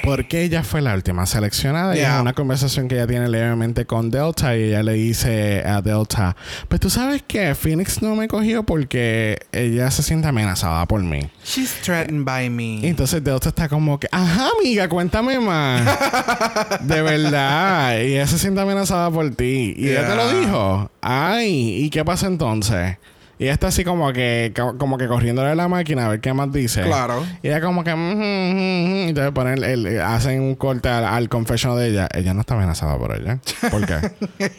[0.03, 1.97] Porque ella fue la última seleccionada.
[1.97, 4.57] Y es una conversación que ella tiene levemente con Delta.
[4.57, 6.37] Y ella le dice a Delta:
[6.69, 11.21] Pues tú sabes que Phoenix no me cogió porque ella se siente amenazada por mí.
[11.51, 12.87] She's threatened by Y me.
[12.87, 15.83] entonces Delta está como que, ajá, amiga, cuéntame más.
[16.83, 17.95] de verdad.
[18.01, 19.73] Y ella se siente amenazada por ti.
[19.77, 20.91] Y ella te lo dijo.
[21.01, 22.99] Ay, ¿y qué pasa entonces?
[23.39, 26.21] Y ella está así como que, co- como que corriéndole a la máquina a ver
[26.21, 26.83] qué más dice.
[26.83, 27.25] Claro.
[27.43, 30.89] Y ella como que, "Ujú, ujú, ujú", y entonces ponen el, el- hacen un corte
[30.91, 32.09] al, al confession de ella.
[32.13, 33.39] Ella no está amenazada por ella.
[33.71, 33.95] ¿Por qué?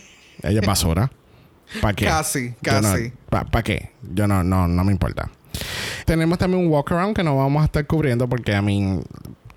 [0.43, 1.12] ella es basura.
[1.82, 2.06] ¿Para qué?
[2.06, 3.12] Casi, no- casi.
[3.30, 3.91] ¿Para pa qué?
[4.12, 5.30] Yo no, no, no me importa.
[6.05, 8.99] Tenemos también un walkaround que no vamos a estar cubriendo porque, a mí,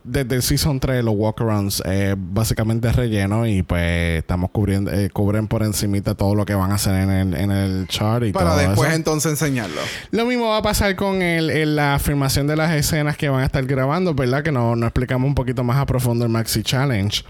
[0.04, 5.08] desde el Season 3 los walkarounds eh, básicamente es relleno y pues estamos cubriendo, eh,
[5.10, 8.32] cubren por encimita todo lo que van a hacer en el, en el chart y
[8.32, 8.96] Para todo después eso.
[8.96, 9.80] entonces enseñarlo.
[10.10, 13.42] Lo mismo va a pasar con el, el- la afirmación de las escenas que van
[13.42, 14.42] a estar grabando, ¿verdad?
[14.42, 17.22] Que no, no explicamos un poquito más a profundo el Maxi Challenge.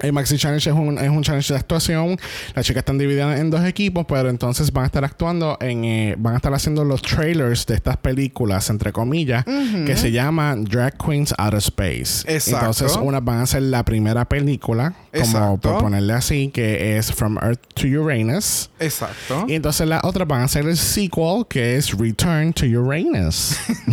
[0.00, 2.18] El Maxi Challenge es un, es un challenge de actuación.
[2.54, 5.84] Las chicas están divididas en dos equipos, pero entonces van a estar actuando en.
[5.84, 10.64] eh, van a estar haciendo los trailers de estas películas, entre comillas, que se llaman
[10.64, 12.24] Drag Queens Out of Space.
[12.26, 12.66] Exacto.
[12.66, 14.94] Entonces, unas van a ser la primera película,
[15.32, 18.70] como por ponerle así, que es From Earth to Uranus.
[18.80, 19.46] Exacto.
[19.48, 23.56] Y entonces las otras van a ser el sequel, que es Return to Uranus.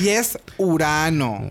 [0.00, 1.50] Y es Urano.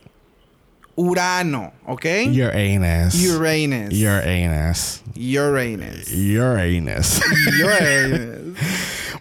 [0.97, 2.05] Urano, ¿ok?
[2.33, 3.13] Uranus.
[3.23, 3.93] Uranus.
[3.93, 5.03] Uranus.
[5.15, 6.11] Uranus.
[6.17, 7.21] Uranus.
[7.63, 8.57] Uranus.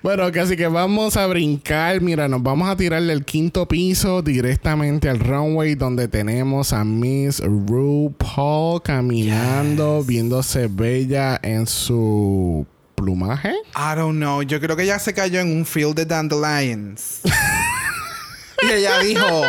[0.03, 2.01] Bueno, casi que vamos a brincar.
[2.01, 7.41] Mira, nos vamos a tirar del quinto piso directamente al runway donde tenemos a Miss
[7.41, 13.53] RuPaul caminando, viéndose bella en su plumaje.
[13.75, 14.41] I don't know.
[14.41, 17.21] Yo creo que ella se cayó en un field de dandelions.
[18.63, 19.43] y ella dijo,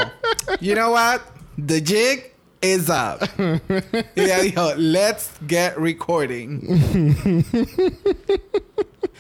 [0.60, 1.37] you know what?
[1.58, 3.28] The jig is up.
[4.16, 6.62] y ella dijo, let's get recording.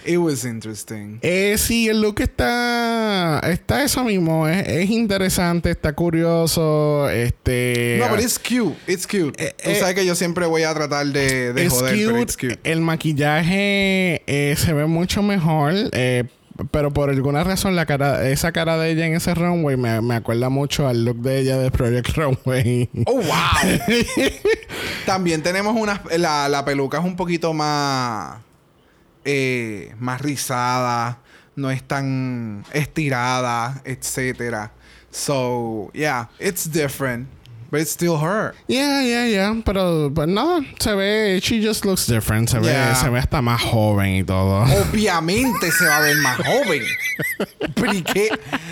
[0.05, 1.19] It was interesting.
[1.21, 3.39] Eh, sí, el look está.
[3.43, 4.47] Está eso mismo.
[4.47, 7.09] Es, es interesante, está curioso.
[7.09, 7.97] Este.
[7.99, 8.77] No, pero it's cute.
[8.87, 9.33] It's cute.
[9.37, 12.11] Eh, Tú eh, sabes que yo siempre voy a tratar de, de es joder, pero
[12.11, 12.21] cute.
[12.21, 12.59] it's cute.
[12.63, 15.73] El maquillaje eh, se ve mucho mejor.
[16.71, 20.15] Pero por alguna razón la cara, esa cara de ella en ese runway me, me
[20.15, 22.89] acuerda mucho al look de ella de Project Runway.
[23.05, 23.79] Oh, wow.
[25.05, 26.01] También tenemos una...
[26.17, 28.37] La, la peluca es un poquito más...
[29.25, 31.19] eh, más rizada.
[31.55, 34.71] No es tan estirada, etcétera.
[35.09, 36.29] So, yeah.
[36.39, 37.27] It's different.
[37.69, 38.53] But it's still her.
[38.67, 39.53] Yeah, yeah, yeah.
[39.65, 42.49] Pero, pues no, se ve, she just looks different.
[42.49, 42.89] Se, Yeah.
[42.89, 44.63] ve, se ve hasta más joven y todo.
[44.63, 46.81] Obviamente se va a ver más joven.
[47.75, 48.29] Pero ¿y qué?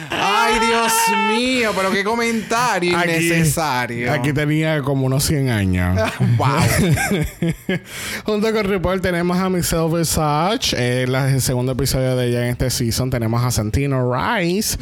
[0.10, 0.94] Ay, Dios
[1.30, 1.72] mío.
[1.76, 4.14] Pero qué comentario Aquí- innecesario.
[4.14, 6.00] Aquí tenía como unos 100 años.
[6.38, 6.48] wow.
[8.26, 10.76] Junto con RuPaul tenemos a Michelle Visage.
[11.04, 14.78] En el segundo episodio de ella en este season tenemos a Santino Rice.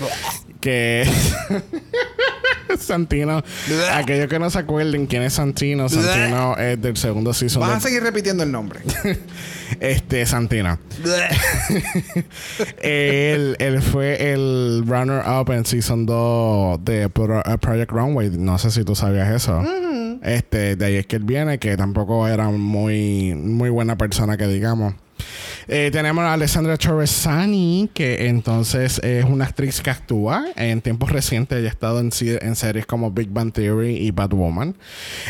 [0.63, 1.05] Que...
[2.79, 3.43] Santino.
[3.91, 5.89] Aquellos que no se acuerden quién es Santino.
[5.89, 7.61] Santino es del segundo season.
[7.61, 8.79] Vas a de- seguir repitiendo el nombre.
[9.79, 10.79] este, Santino.
[12.81, 18.31] él, él fue el runner-up en Season 2 de Pro- Project Runway.
[18.31, 19.63] No sé si tú sabías eso.
[20.23, 24.47] Este, de ahí es que él viene, que tampoco era muy, muy buena persona que
[24.47, 24.95] digamos.
[25.67, 30.45] Eh, tenemos a Alessandra Torresani, que entonces es una actriz que actúa.
[30.55, 34.75] En tiempos recientes ella ha estado en, series como Big Bang Theory y Batwoman.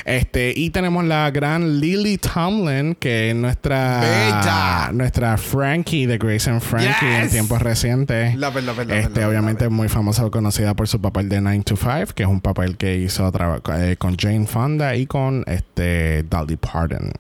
[0.06, 4.92] Este, y tenemos la gran Lily Tomlin, que es nuestra, Bella.
[4.94, 8.36] nuestra Frankie de Grace and Frankie en tiempos recientes.
[8.36, 11.42] La verdad, la verdad, Este, la obviamente es muy famosa, conocida por su papel de
[11.42, 13.32] 9 to 5, que es un papel que hizo
[13.78, 17.12] eh, con Jane Fonda y con este Dolly Parton.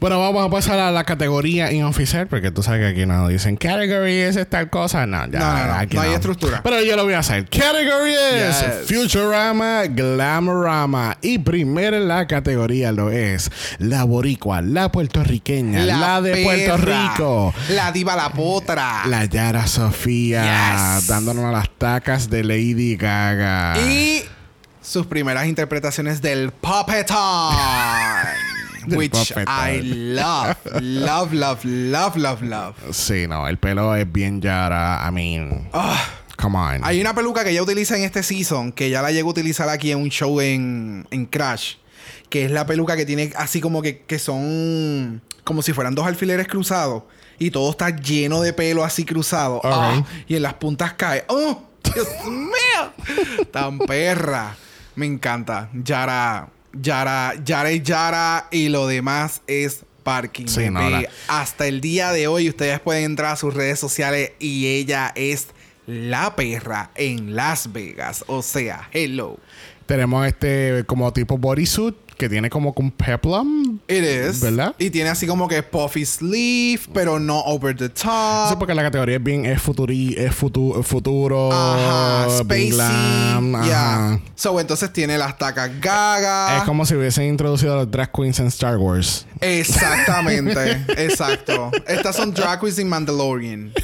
[0.00, 3.56] Bueno, vamos a pasar a la categoría inoficial, porque tú sabes que aquí nos dicen
[3.56, 5.06] category es tal cosa.
[5.06, 5.74] No, ya, No, no, no.
[5.74, 6.60] aquí No hay estructura.
[6.62, 7.48] Pero yo lo voy a hacer.
[7.48, 8.98] Category es Yes.
[8.98, 11.16] Futurama, Glamorama.
[11.22, 17.10] Y primero en la categoría lo es la boricua, la puertorriqueña, la, de Puerto perra,
[17.14, 17.54] Rico.
[17.70, 19.02] La diva la potra.
[19.06, 21.06] La Yara Sofía Yes.
[21.06, 23.78] dándonos las tacas de Lady Gaga.
[23.80, 24.22] Y
[24.82, 27.54] sus primeras interpretaciones del Puppeton.
[28.86, 29.32] Del which.
[29.46, 30.56] I love.
[30.80, 32.74] Love, love, love, love, love.
[32.92, 35.04] Sí, no, el pelo es bien Yara.
[35.08, 36.02] I mean, Ah,
[36.36, 36.84] come on.
[36.84, 39.68] hay una peluca que ella utiliza en este season, que ya la llegó a utilizar
[39.68, 41.76] aquí en un show en, en Crash.
[42.28, 46.06] Que es la peluca que tiene así como que, que son como si fueran dos
[46.06, 47.04] alfileres cruzados.
[47.38, 49.60] Y todo está lleno de pelo así cruzado.
[49.64, 51.24] Ah, y en las puntas cae.
[51.28, 51.62] ¡Oh!
[51.82, 53.46] ¡Dios mío!
[53.52, 54.56] Tan perra.
[54.96, 55.68] Me encanta.
[55.74, 56.48] Yara,
[56.80, 58.48] Yara, Yara y Yara.
[58.50, 60.46] Y lo demás es parking.
[60.46, 61.02] Sí, no, bebé.
[61.02, 61.08] la-
[61.40, 65.48] Hasta el día de hoy ustedes pueden entrar a sus redes sociales y ella es
[65.86, 68.24] la perra en Las Vegas.
[68.26, 69.38] O sea, hello.
[69.86, 73.78] Tenemos este como tipo bodysuit que tiene como un peplum.
[73.88, 74.40] It is.
[74.40, 74.74] ¿Verdad?
[74.78, 78.48] Y tiene así como que puffy sleeve, pero no over the top.
[78.50, 82.70] Sí, porque la categoría es bien, es, futuri, es futu- futuro, Ajá, spacey.
[82.70, 83.64] glam, ajá.
[83.66, 84.20] Yeah.
[84.34, 86.58] So, entonces tiene las tacas gaga.
[86.58, 89.26] Es como si hubiesen introducido a los drag queens en Star Wars.
[89.40, 90.82] Exactamente.
[90.96, 91.70] Exacto.
[91.86, 93.72] Estas son drag queens in Mandalorian.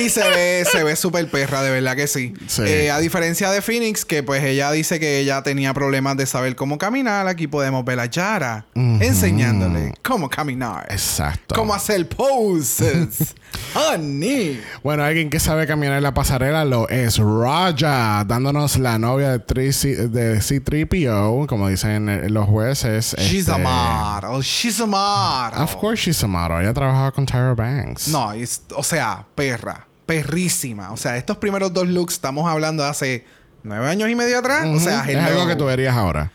[0.00, 2.32] Y se ve, se ve súper perra, de verdad que sí.
[2.46, 2.62] Sí.
[2.62, 6.56] Eh, a diferencia de Phoenix, que pues ella dice que ella tenía problemas de saber
[6.56, 10.86] cómo caminar, aquí podemos ver a Yara enseñándole cómo caminar.
[10.90, 11.54] Exacto.
[11.54, 13.34] Cómo hacer poses.
[13.74, 14.62] Honey.
[14.82, 19.38] Bueno, alguien que sabe caminar en la pasarela lo es Raja, dándonos la novia de,
[19.40, 23.14] 3 de C3PO, como dicen los jueces.
[23.18, 24.42] She's este, a model.
[24.42, 25.62] She's a model.
[25.62, 26.62] Of course she's a model.
[26.62, 28.08] Ella trabajaba con Tyra Banks.
[28.08, 29.81] No, es- o sea, perra.
[30.12, 30.92] Perrísima.
[30.92, 33.24] O sea, estos primeros dos looks estamos hablando de hace
[33.62, 34.66] nueve años y medio atrás.
[34.66, 36.30] O sea, es algo que tú verías ahora.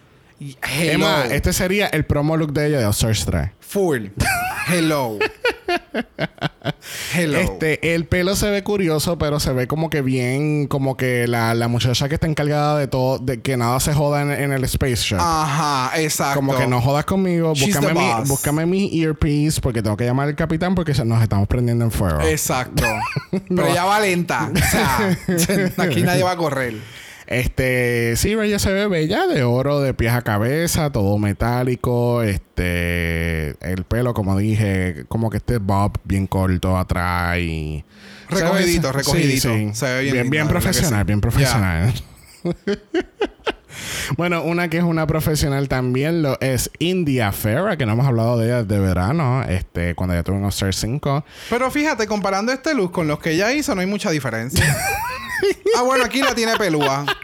[1.00, 3.50] Más, este sería el promo look de ella de 3.
[3.60, 4.08] Full.
[4.69, 5.17] Hello.
[7.13, 7.39] Hello.
[7.39, 11.54] Este, el pelo se ve curioso, pero se ve como que bien, como que la,
[11.54, 14.63] la muchacha que está encargada de todo, de que nada se joda en, en el
[14.65, 15.19] Space Shop.
[15.19, 16.36] Ajá, exacto.
[16.36, 20.36] Como que no jodas conmigo, búscame mi, búscame mi earpiece porque tengo que llamar al
[20.36, 22.21] capitán porque nos estamos prendiendo en fuego.
[22.21, 22.84] Exacto.
[23.32, 24.52] Pero ella va lenta.
[24.54, 25.17] O sea,
[25.84, 26.76] aquí nadie va a correr.
[27.27, 33.49] Este, sí, ella se ve bella, de oro, de pies a cabeza, todo metálico, este,
[33.69, 37.83] el pelo, como dije, como que este bob bien corto atrás y...
[38.29, 39.53] Recogidito, recogidito.
[39.53, 39.75] Sí, sí.
[39.75, 41.93] Se ve bien bien, profesional, bien profesional.
[44.17, 48.37] bueno, una que es una profesional también lo es India Farah, que no hemos hablado
[48.37, 51.25] de ella de verano, este, cuando ya tuvo en Star 5.
[51.49, 54.77] Pero fíjate, comparando este look con los que ella hizo, no hay mucha diferencia.
[55.76, 57.06] ah, bueno, aquí la tiene pelúa.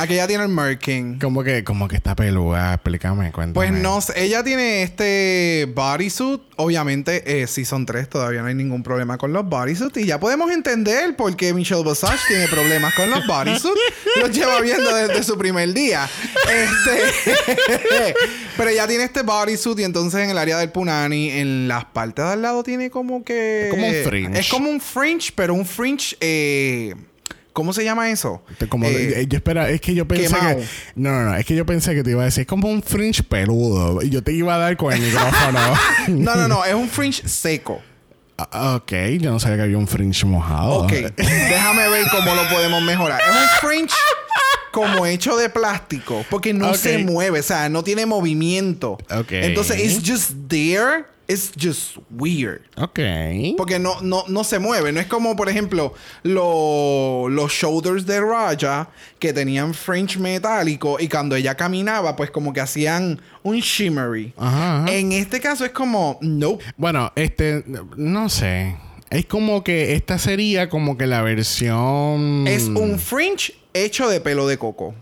[0.00, 1.18] Aquí ya tiene el Merkin.
[1.18, 3.52] Como que, como que está peluda, explícame, cuéntame.
[3.52, 6.40] Pues no sé, ella tiene este bodysuit.
[6.56, 9.98] Obviamente, eh, Season 3 todavía no hay ningún problema con los bodysuits.
[9.98, 13.78] Y ya podemos entender por qué Michelle Visage tiene problemas con los bodysuits.
[14.20, 16.08] Los lleva viendo desde su primer día.
[16.48, 18.14] Este...
[18.56, 22.24] Pero ella tiene este bodysuit y entonces en el área del punani, en las partes
[22.24, 23.68] de al lado tiene como que...
[23.68, 24.38] Es como un fringe.
[24.38, 26.16] Es como un fringe, pero un fringe...
[26.20, 26.94] Eh...
[27.52, 28.42] ¿Cómo se llama eso?
[28.68, 30.58] Como Eh, eh, yo espera, es que yo pensé quemado.
[30.58, 32.68] que no, no, no, es que yo pensé que te iba a decir es como
[32.68, 35.58] un fringe peludo y yo te iba a dar con el micrófono.
[36.08, 36.64] no, no, no.
[36.64, 37.80] Es un fringe seco.
[38.38, 40.84] Ah, ok, yo no sabía que había un fringe mojado.
[40.84, 43.20] Ok, déjame ver cómo lo podemos mejorar.
[43.20, 43.94] Es un fringe
[44.72, 48.98] como hecho de plástico, porque no se mueve, o sea, no tiene movimiento.
[49.30, 52.60] Entonces, it's just there, it's just weird.
[52.76, 52.98] Ok.
[53.56, 54.92] Porque no, no, no se mueve.
[54.92, 61.08] No es como, por ejemplo, lo- los shoulders de Raja que tenían fringe metálico y
[61.08, 64.32] cuando ella caminaba, pues como que hacían un shimmery.
[64.36, 64.92] Ajá, ajá.
[64.92, 66.64] En este caso es como, nope.
[66.76, 67.64] Bueno, este,
[67.96, 68.76] no sé.
[69.10, 72.46] Es como que esta sería como que la versión.
[72.46, 74.94] Es un fringe hecho de pelo de coco.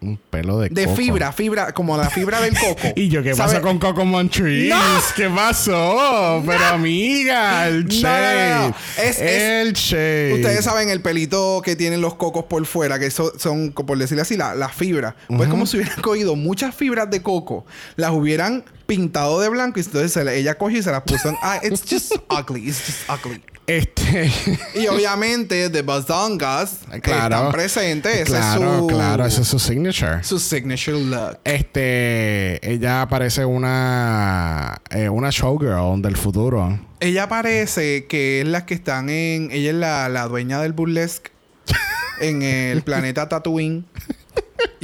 [0.00, 0.96] Un pelo de De coco.
[0.96, 2.88] fibra, fibra, como la fibra del coco.
[2.96, 3.50] ¿Y yo qué ¿Sabe?
[3.52, 4.68] pasa con Coco Montrese?
[4.68, 4.80] ¡No!
[5.14, 6.42] ¿Qué pasó?
[6.44, 8.54] Pero amiga, el No, shade.
[8.68, 8.76] no.
[9.00, 10.34] Es- es- el shade.
[10.34, 14.22] Ustedes saben el pelito que tienen los cocos por fuera, que so- son, por decirlo
[14.22, 15.14] así, la, la fibra.
[15.28, 18.64] Pues como si hubieran cogido muchas fibras de coco, las hubieran
[18.96, 21.36] pintado de blanco y entonces se le- ella cogió y se las puso en...
[21.42, 22.68] Ah, it's just ugly.
[22.68, 23.42] It's just ugly.
[23.66, 24.30] Este.
[24.74, 27.36] Y obviamente, The Bazongas claro.
[27.36, 28.14] están presentes.
[28.14, 28.86] Ese claro, es su...
[28.88, 30.22] claro, ese es su signature.
[30.24, 31.38] Su signature look.
[31.44, 36.78] Este, ella parece una eh, una showgirl del futuro.
[37.00, 39.50] Ella parece que es la que están en...
[39.52, 41.30] Ella es la, la dueña del burlesque
[42.20, 43.86] en el planeta Tatooine.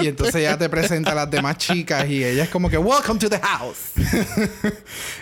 [0.00, 3.18] Y entonces ella te presenta a las demás chicas y ella es como que Welcome
[3.20, 3.92] to the house.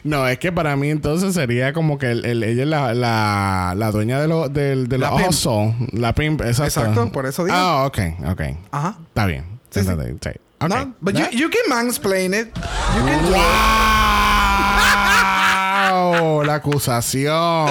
[0.04, 3.74] No, es que para mí entonces sería como que el- el- ella es la, la,
[3.76, 5.92] la dueña de, lo, del de La los pimp.
[5.94, 6.80] La pimp, exacto.
[6.80, 7.56] Exacto, por eso digo.
[7.58, 8.40] Ah, ok, ok.
[8.70, 8.98] Ajá.
[9.08, 9.44] Está bien.
[9.70, 9.86] Sí, sí.
[10.22, 10.30] Sí.
[10.60, 10.68] Ok.
[10.68, 11.30] No, but you, ¿Ya?
[11.30, 12.48] you can mansplain it.
[12.96, 13.24] You can.
[15.90, 16.42] ¡Wow!
[16.44, 17.70] La acusación.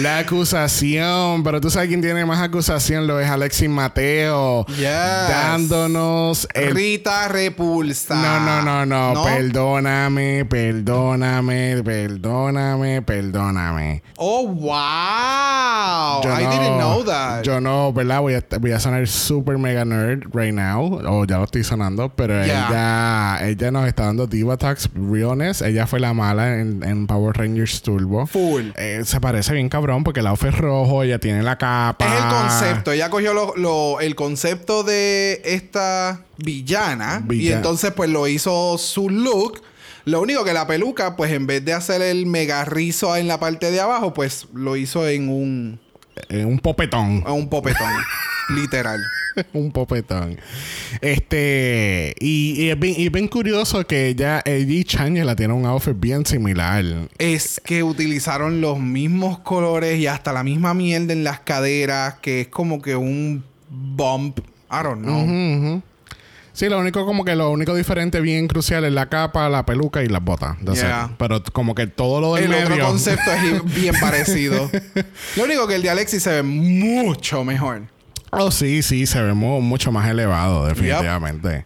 [0.00, 1.42] La acusación.
[1.42, 3.06] Pero tú sabes quién tiene más acusación.
[3.06, 4.64] Lo es Alexis Mateo.
[4.68, 4.84] Yes.
[5.28, 8.14] Dándonos el Rita Repulsa.
[8.14, 14.02] No, no, no, no, Perdóname, perdóname, perdóname, perdóname.
[14.16, 16.20] Oh, wow.
[16.22, 17.42] Yo I no- didn't know that.
[17.42, 18.20] Yo no, ¿verdad?
[18.20, 21.00] Voy a, voy a sonar super mega nerd right now.
[21.06, 22.10] O ya lo estoy sonando.
[22.14, 22.68] Pero Yeah.
[23.40, 25.62] ella, ella nos está dando Diva Talks Realness.
[25.62, 28.26] Ella fue la mala en, en Power Rangers Turbo.
[28.26, 28.70] Full.
[28.76, 31.02] Eh, se parece bien cabrón porque el outfit es rojo.
[31.02, 32.04] Ella tiene la capa.
[32.06, 32.92] Es el concepto.
[32.92, 39.08] Ella cogió lo- lo- el concepto de esta villana y entonces pues lo hizo su
[39.08, 39.62] look.
[40.04, 43.38] Lo único que la peluca, pues en vez de hacer el mega rizo en la
[43.38, 45.80] parte de abajo, pues lo hizo en un,
[46.28, 47.24] Eh, un popetón.
[47.26, 47.92] un popetón.
[48.54, 49.00] literal.
[49.52, 50.38] un popetón.
[51.00, 55.56] Este, y, y es, bien, y es bien curioso que ella, ella y Changela tienen
[55.56, 56.84] un outfit bien similar.
[57.18, 62.42] Es que utilizaron los mismos colores y hasta la misma mierda en las caderas, que
[62.42, 64.40] es como que un bump.
[64.70, 65.82] I don't know.
[66.60, 70.02] Sí, lo único como que lo único diferente bien crucial es la capa, la peluca
[70.04, 70.58] y las botas.
[70.74, 71.10] Yeah.
[71.16, 72.64] Pero como que todo lo del El medio.
[72.74, 74.70] otro concepto es bien parecido.
[75.36, 77.84] Lo único que el de Alexis se ve mucho mejor.
[78.30, 81.64] Oh, sí, sí, se ve mu- mucho más elevado, definitivamente.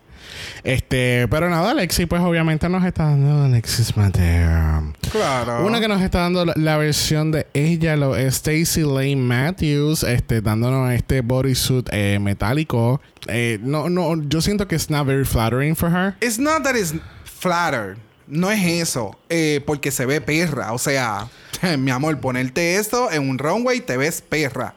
[0.64, 4.94] Este, pero nada, Alexis, pues obviamente nos está dando Alexis Mateo.
[5.12, 5.66] Claro.
[5.66, 10.40] Una que nos está dando la, versión de ella, lo es Stacy Lane Matthews, este,
[10.40, 13.02] dándonos este bodysuit eh, metálico.
[13.28, 16.16] Eh, no, no, yo siento que it's not very flattering for her.
[16.22, 16.94] It's not that it's
[17.24, 17.98] flatter.
[18.26, 19.18] No es eso.
[19.28, 20.72] Eh, porque se ve perra.
[20.72, 21.28] O sea,
[21.78, 24.74] mi amor, ponerte esto en un runway te ves perra.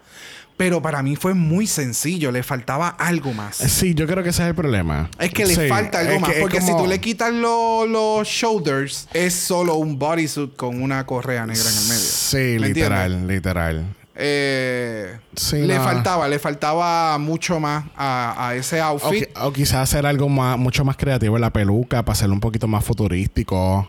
[0.57, 2.31] Pero para mí fue muy sencillo.
[2.31, 3.57] Le faltaba algo más.
[3.57, 5.07] Sí, yo creo que ese es el problema.
[5.19, 6.31] Es que le Sí, falta algo es más.
[6.41, 11.45] Porque si tú le quitas lo- los shoulders, es solo un bodysuit con una correa
[11.45, 11.99] negra en el medio.
[11.99, 13.35] Sí, ¿Me literal, entiendes?
[13.37, 13.95] literal.
[14.19, 15.83] Eh, Sí, le no.
[15.83, 19.29] faltaba, le faltaba mucho más a, a ese O, outfit.
[19.31, 22.39] qui- o quizás hacer algo más, mucho más creativo en la peluca para hacerlo un
[22.39, 23.87] poquito más futurístico.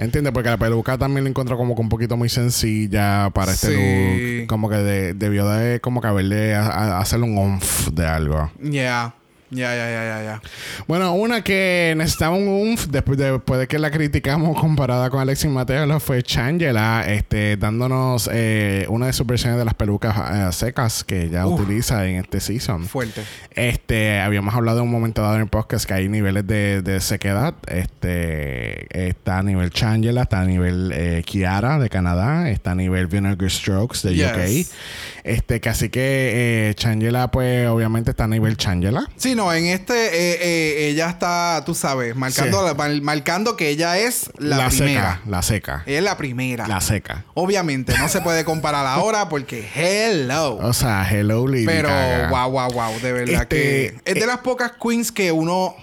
[0.00, 0.32] ¿Entiendes?
[0.32, 4.38] Porque la peluca también la encuentro como que un poquito muy sencilla para este Sí.
[4.40, 4.46] look.
[4.48, 8.50] Como que de- debió de como que haberle a- a- hacerle un onf de algo.
[8.62, 9.14] Ya,
[9.50, 10.42] ya, ya, ya, ya, ya.
[10.86, 15.20] Bueno, una que necesitaba un umf después de, después de que la criticamos comparada con
[15.20, 20.52] Alexis Mateo fue Changela, este, dándonos eh, una de sus versiones de las pelucas eh,
[20.52, 21.60] secas que ella Uf.
[21.60, 22.84] utiliza en este season.
[22.86, 23.22] Fuerte.
[23.50, 27.00] Este, habíamos hablado en un momento dado en el podcast que hay niveles de, de
[27.00, 27.54] sequedad.
[27.66, 33.06] Este, está a nivel Changela, está a nivel eh, Kiara de Canadá, está a nivel
[33.06, 34.26] Vinegar Strokes de Yes.
[34.68, 34.76] UK.
[35.24, 39.06] Este, que así que eh, Changela, pues obviamente está a nivel Changela.
[39.16, 42.74] Sí, no, en este eh, eh, ella está, tú sabes, marcando, Sí.
[42.76, 45.14] la- marcando que ella es la, primera.
[45.16, 46.66] seca, la seca, es la primera.
[46.68, 47.24] la seca.
[47.34, 50.56] Obviamente, no se puede comparar ahora porque hello.
[50.62, 52.28] O sea, hello Lady Pero Gaga.
[52.28, 55.74] wow, wow, wow, de verdad Este, que es de eh, las pocas queens que uno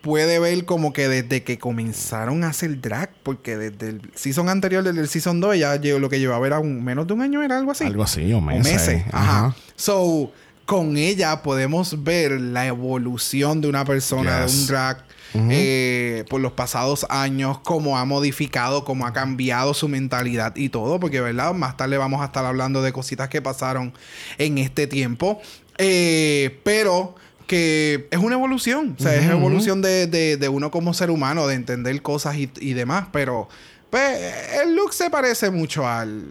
[0.00, 4.82] puede ver como que desde que comenzaron a hacer drag, porque desde el season anterior,
[4.82, 7.56] desde el season 2, ya lo que llevaba era un, menos de un año, era
[7.56, 7.84] algo así.
[7.84, 8.64] Algo así, o O meses.
[8.72, 9.02] meses.
[9.12, 9.46] Ajá.
[9.46, 9.56] Ajá.
[9.76, 10.32] So,
[10.72, 15.04] con ella podemos ver la evolución de una persona, de un drag,
[15.50, 20.98] eh, por los pasados años, cómo ha modificado, cómo ha cambiado su mentalidad y todo,
[20.98, 21.52] porque, ¿verdad?
[21.52, 23.92] Más tarde vamos a estar hablando de cositas que pasaron
[24.38, 25.40] en este tiempo.
[25.78, 27.14] Eh, pero
[27.46, 31.46] que es una evolución, o sea, es evolución de, de- de uno como ser humano,
[31.46, 33.48] de entender cosas y, y demás, pero
[33.90, 34.18] pues,
[34.62, 36.24] el look se parece mucho al,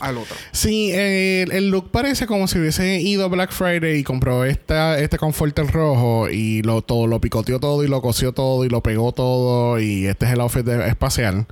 [0.00, 0.36] al otro.
[0.52, 4.98] Sí, el, el look parece como si hubiese ido a Black Friday y compró esta,
[4.98, 8.82] este conforter rojo y lo todo lo picoteó todo y lo cosió todo y lo
[8.82, 11.46] pegó todo y este es el outfit espacial.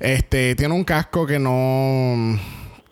[0.00, 2.38] Este tiene un casco que no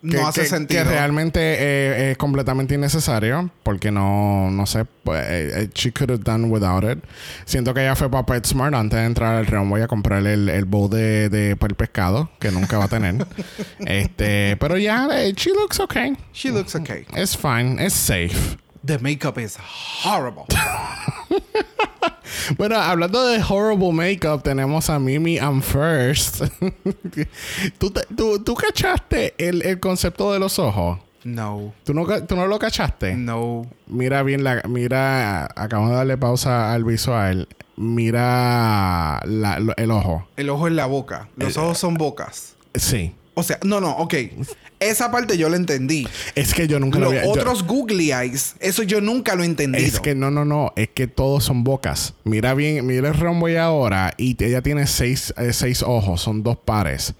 [0.07, 0.83] que, No hace que- sentido.
[0.83, 6.11] que realmente eh, es completamente innecesario porque no no sé pues, eh, eh, she could
[6.11, 7.03] have done without it
[7.45, 10.65] siento que ella fue para PetSmart antes de entrar al runway a comprar el, el
[10.65, 13.25] bowl de, de para el pescado que nunca va a tener
[13.79, 17.05] este pero ya eh, she looks okay She looks okay.
[17.15, 19.55] it's fine it's safe The makeup is
[20.03, 20.45] horrible.
[22.57, 26.43] bueno hablando de horrible makeup tenemos a Mimi and First
[27.77, 31.73] ¿Tú, te- tú, tú cachaste el, el concepto de los ojos No.
[31.83, 33.15] ¿Tú no, ¿Tú no lo cachaste?
[33.15, 33.65] No.
[33.87, 34.61] Mira bien la...
[34.67, 35.45] Mira...
[35.55, 37.47] Acabamos de darle pausa al visual.
[37.77, 40.27] Mira la- lo- el ojo.
[40.35, 41.29] El ojo es la boca.
[41.37, 42.55] Los ojos son bocas.
[42.75, 43.13] Sí.
[43.35, 44.13] O sea, no, no, ok.
[44.89, 46.07] Esa parte yo la entendí.
[46.35, 47.23] Es que yo nunca lo Los había...
[47.25, 49.85] yo- otros googly eyes, eso yo nunca lo he entendido.
[49.85, 50.71] es que no, no, no.
[50.75, 52.13] Es que todos son bocas.
[52.23, 52.85] Mira bien...
[52.85, 54.13] Mira el runway ahora.
[54.17, 56.21] Y ella tiene seis, eh, seis ojos.
[56.21, 57.13] Son dos pares.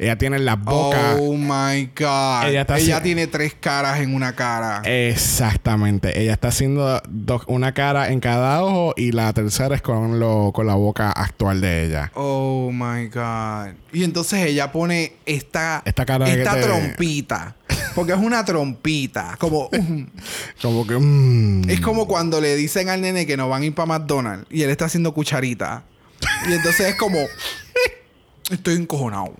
[0.00, 1.16] Ella tiene la boca...
[1.20, 2.46] Oh my God.
[2.78, 4.80] Ella tiene tres caras en una cara.
[4.86, 6.18] Exactamente.
[6.22, 10.52] Ella está haciendo dos- una cara en cada ojo y la tercera es con, lo,
[10.54, 12.10] con la boca actual de ella.
[12.14, 13.74] Oh my God.
[13.92, 17.56] Y entonces ella pone esta, Esta cara esta trompita.
[17.94, 19.36] Porque es una trompita.
[19.38, 19.68] Como.
[20.62, 20.96] Como que...
[20.98, 21.68] mm.
[21.68, 24.62] Es como cuando le dicen al nene que no van a ir para McDonald's y
[24.62, 25.82] él está haciendo cucharita.
[26.48, 27.18] Y entonces es como.
[28.50, 29.34] Estoy encojonado.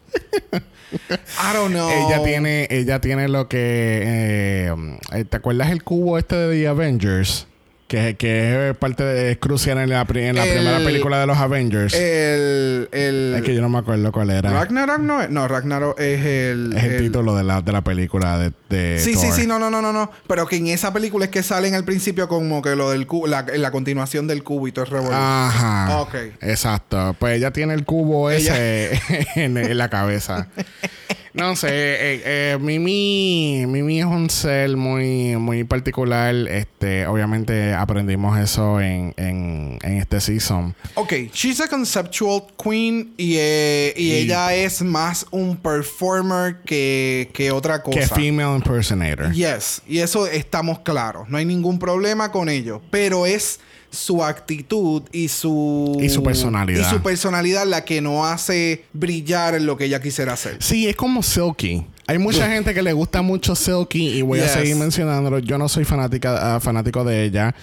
[0.92, 1.88] I don't know.
[1.90, 4.68] Ella tiene, ella tiene lo que.
[5.12, 7.46] eh, ¿Te acuerdas el cubo este de The Avengers?
[7.91, 11.18] Que, que es parte de, es crucial en la, pri- en la El- primera película
[11.18, 11.93] de los Avengers.
[11.93, 12.88] El.
[12.93, 14.49] el es que yo no me acuerdo cuál era.
[14.49, 15.28] Ragnarok no es.
[15.30, 16.72] No, Ragnarok es el.
[16.76, 19.34] es el, título de la, de la película de, de Sí, sí, Thor.
[19.34, 20.09] sí, no, no, no, no, no.
[20.28, 23.26] Pero que en esa película es que salen al principio como que lo del cubo,
[23.26, 25.20] la, continuación del cubo y todo es revolución.
[25.20, 25.99] Ajá.
[26.01, 26.14] Ok.
[26.43, 27.16] Exacto.
[27.18, 29.01] Pues ella tiene el cubo ese
[29.34, 30.47] en, en la cabeza.
[31.33, 36.35] No sé, eh, eh, Mimi, Mimi es un ser muy, muy particular.
[36.35, 40.74] Este, obviamente aprendimos eso en, en, en este season.
[40.95, 47.31] Ok, she's a conceptual queen y, eh, y Y- ella es más un performer que,
[47.33, 48.01] que otra cosa.
[48.01, 49.33] Que female impersonator.
[49.33, 51.28] Yes, y eso estamos claros.
[51.28, 52.83] No hay ningún problema con ello.
[52.91, 53.61] Pero es
[53.91, 55.99] su actitud y su...
[56.01, 56.86] Y su personalidad.
[56.86, 60.57] Y su personalidad la que no hace brillar en lo que ella quisiera hacer.
[60.61, 61.84] Sí, es como Silky.
[62.07, 64.51] Hay mucha gente que le gusta mucho Silky y voy Yes.
[64.51, 65.38] a seguir mencionándolo.
[65.38, 67.55] Yo no soy fanática, ah, fanático de ella.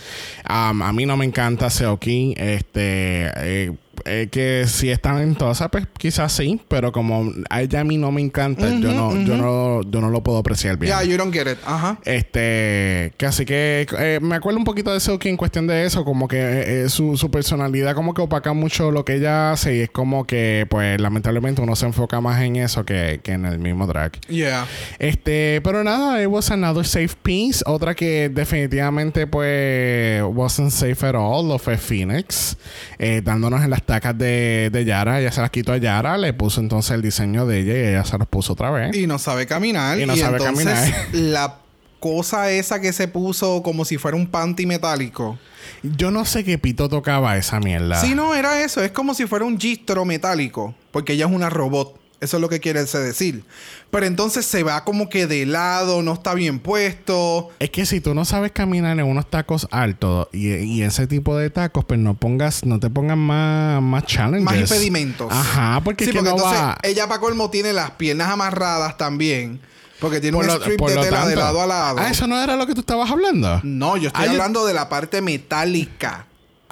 [0.50, 2.34] Um, a mí no me encanta Silky.
[2.38, 3.72] Este, eh,
[4.06, 8.12] eh, que si es talentosa, pues quizás sí, pero como a ella a mí no
[8.12, 10.94] me encanta, yo no, yo no, yo no lo puedo apreciar bien.
[10.94, 11.58] Yeah, you don't get it.
[11.66, 12.00] Ajá.
[12.06, 16.04] Este, que así que eh, me acuerdo un poquito de Silky en cuestión de eso,
[16.06, 19.76] como que eh, eh, su, su personalidad como que opaca mucho lo que ella hace
[19.76, 23.46] y es como que, pues, lamentablemente uno se enfoca más en eso que, que en
[23.46, 24.20] el mismo drag.
[24.28, 24.66] Yeah.
[25.00, 27.64] Este, pero nada, it was another safe piece.
[27.66, 32.58] Otra que definitivamente, pues, wasn't safe at all, lo fue Phoenix,
[33.00, 35.20] eh, dándonos en las tacas de, de Yara.
[35.20, 38.06] Ella se las quitó a Yara, le puso entonces el diseño de ella y ella
[38.06, 38.96] se los puso otra vez.
[38.96, 40.00] Y no sabe caminar.
[40.00, 41.08] Y no sabe entonces, caminar.
[41.14, 41.56] La
[42.00, 45.40] cosa esa que se puso como si fuera un panty metálico.
[45.82, 48.00] Yo no sé qué pito tocaba esa mierda.
[48.00, 48.84] Sí, no, era eso.
[48.84, 50.76] Es como si fuera un gistro metálico.
[50.92, 52.00] Porque ella es una robot.
[52.20, 53.44] Eso es lo que quiere decir.
[53.92, 57.52] Pero entonces se va como que de lado, no está bien puesto.
[57.60, 61.38] Es que si tú no sabes caminar en unos tacos altos y, y ese tipo
[61.38, 64.44] de tacos, pues no pongas, no te pongas más, más challenges.
[64.46, 65.28] Más impedimentos.
[65.32, 66.78] Ajá, porque sí, es que porque no entonces va.
[66.82, 69.60] ella para colmo tiene las piernas amarradas también.
[70.00, 71.98] Porque tiene un lo- strip de tela de lado a lado.
[72.00, 73.62] Ah, eso no era lo que tú estabas hablando.
[73.64, 76.26] No, yo estoy Ah, yo- hablando de la parte metálica.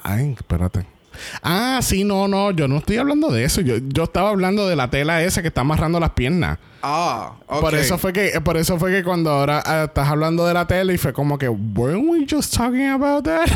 [0.04, 0.86] Ay, espérate.
[1.42, 3.62] Ah, sí, no, no, yo no estoy hablando de eso.
[3.62, 6.58] Yo, yo estaba hablando de la tela esa que está amarrando las piernas.
[6.88, 7.62] Ah, ok.
[7.62, 10.68] Por eso fue que, por eso fue que cuando ahora ah, estás hablando de la
[10.68, 13.48] tela y fue como que, weren't we just talking about that?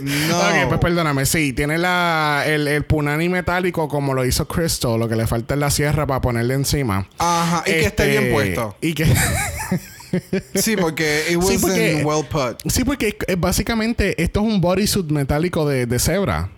[0.00, 0.38] No.
[0.38, 1.26] ok, pues perdóname.
[1.26, 4.98] Sí, tiene la, el, el punani metálico como lo hizo Crystal.
[4.98, 7.06] Lo que le falta es la sierra para ponerle encima.
[7.18, 8.76] Ajá, y que esté Este, bien puesto.
[8.80, 9.06] Y que...
[10.56, 12.68] Sí, porque it Sí, wasn't porque- well put.
[12.72, 16.48] sí, porque básicamente esto es un bodysuit metálico de, de cebra.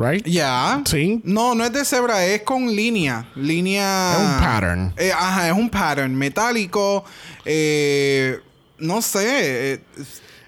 [0.00, 0.24] Right?
[0.26, 0.80] Ya.
[0.84, 1.20] Sí.
[1.24, 3.28] No, no es de cebra, es con línea.
[3.34, 4.12] Línea.
[4.12, 4.94] Es un pattern.
[4.96, 7.04] Eh, ajá, es un pattern metálico.
[7.44, 8.38] eh,
[8.78, 9.74] no sé.
[9.74, 9.80] eh,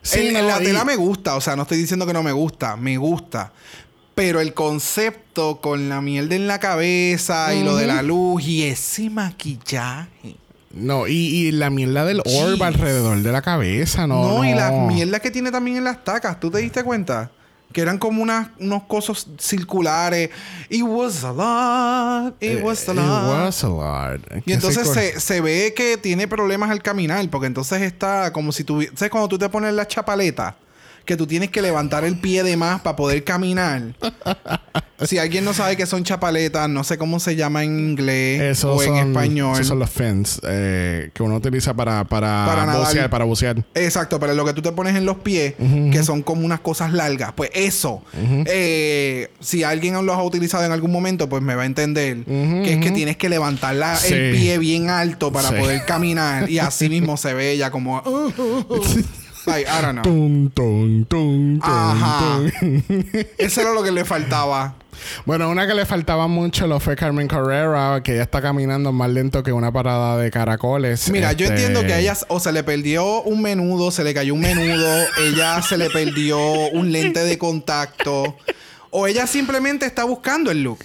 [0.03, 2.33] Sí, no, la y- tela me gusta, o sea, no estoy diciendo que no me
[2.33, 3.53] gusta, me gusta.
[4.15, 8.63] Pero el concepto con la mierda en la cabeza y lo de la luz y
[8.65, 10.37] ese maquillaje.
[10.73, 12.27] No, y, y la mierda del orb
[12.57, 12.61] Jeez.
[12.63, 14.23] alrededor de la cabeza, no.
[14.39, 14.87] No, y las no.
[14.87, 17.31] mierdas que tiene también en las tacas, ¿tú te diste cuenta?
[17.73, 20.31] Que eran como unas, unos cosos circulares.
[20.69, 22.35] It was a lot.
[22.43, 23.45] It Eh, was a it lot.
[23.45, 24.21] was a lot.
[24.45, 28.65] Y entonces se, se ve que tiene problemas al caminar, porque entonces está como si
[28.65, 28.83] tú...
[28.95, 30.57] ¿Sabes cuando tú te pones la chapaleta?
[31.11, 33.83] Que tú tienes que levantar el pie de más para poder caminar.
[35.05, 38.79] si alguien no sabe qué son chapaletas, no sé cómo se llama en inglés Esos
[38.79, 39.55] o en son, español.
[39.55, 43.11] Esos son los fins eh, que uno utiliza para, para, bucear.
[43.11, 43.65] Para bucear.
[43.75, 46.93] Exacto, pero lo que tú te pones en los pies, que son como unas cosas
[46.93, 48.05] largas, pues eso,
[48.47, 52.75] eh, si alguien lo ha utilizado en algún momento, pues me va a entender que
[52.75, 54.15] es que tienes que levantar la- Sí.
[54.15, 55.57] el pie bien alto para Sí.
[55.57, 58.01] poder caminar y así mismo se ve ella como...
[59.47, 60.03] Ay, I don't know.
[60.03, 62.41] Tum, tum, tum, tum, Ajá.
[63.39, 64.75] Eso era lo que le faltaba.
[65.25, 69.09] Bueno, una que le faltaba mucho lo fue Carmen Carrera, que ella está caminando más
[69.11, 71.11] lento que una parada de caracoles.
[71.11, 74.13] Mira, yo Este, entiendo que a ella o se le perdió un menudo, se le
[74.13, 78.37] cayó un menudo, ella se le perdió un lente de contacto,
[78.91, 80.81] o ella simplemente está buscando el look.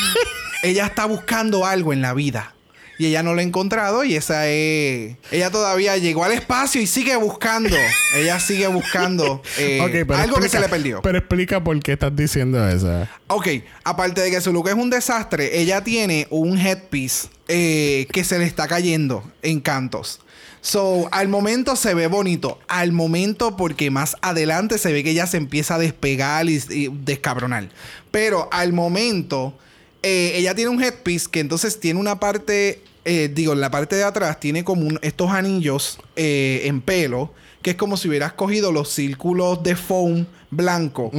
[0.62, 2.54] ella está buscando algo en la vida.
[2.98, 5.16] Y ella no lo ha encontrado y esa es...
[5.30, 7.76] Ella todavía llegó al espacio y sigue buscando.
[8.16, 11.00] ella sigue buscando eh, algo que se le perdió.
[11.02, 13.08] Pero explica por qué estás diciendo eso.
[13.28, 13.48] Ok,
[13.84, 18.38] aparte de que su look es un desastre, ella tiene un headpiece eh, que se
[18.38, 20.20] le está cayendo en cantos.
[20.60, 22.60] So, al momento se ve bonito.
[22.68, 26.88] Al momento, porque más adelante se ve que ella se empieza a despegar y, y
[26.88, 27.68] descabronar.
[28.12, 29.58] Pero al momento,
[30.02, 33.96] eh, ella tiene un headpiece que entonces tiene una parte eh, digo, en la parte
[33.96, 38.32] de atrás tiene como un- estos anillos eh, en pelo, que es como si hubieras
[38.34, 41.10] cogido los círculos de foam blanco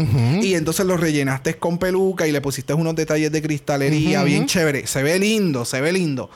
[0.42, 4.88] y entonces los rellenaste con peluca y le pusiste unos detalles de cristalería bien chévere.
[4.88, 6.30] Se ve lindo, se ve lindo.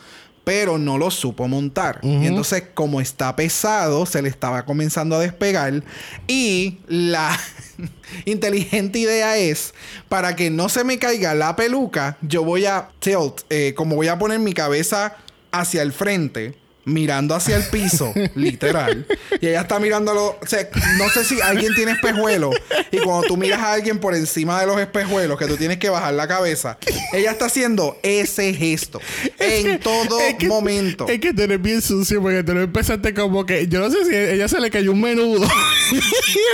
[0.48, 2.00] Pero no lo supo montar.
[2.04, 5.84] Y entonces, como está pesado, se le estaba comenzando a despegar.
[6.26, 7.38] Y la
[8.24, 9.74] inteligente idea es:
[10.08, 14.08] para que no se me caiga la peluca, yo voy a tilt, eh, como voy
[14.08, 15.18] a poner mi cabeza
[15.52, 16.56] hacia el frente,
[16.88, 19.06] mirando hacia el piso, literal.
[19.40, 20.40] Y ella está mirándolo.
[20.42, 20.68] O sea,
[20.98, 22.56] no sé si alguien tiene espejuelos.
[22.92, 25.90] Y cuando tú miras a alguien por encima de los espejuelos, que tú tienes que
[25.90, 26.78] bajar la cabeza,
[27.14, 29.00] ella está haciendo ese gesto
[29.40, 31.08] en todo es que- momento.
[31.08, 33.68] Es que tú eres bien sucio porque tú no empezaste como que.
[33.68, 35.48] Yo no sé si a ella se le cayó un menudo.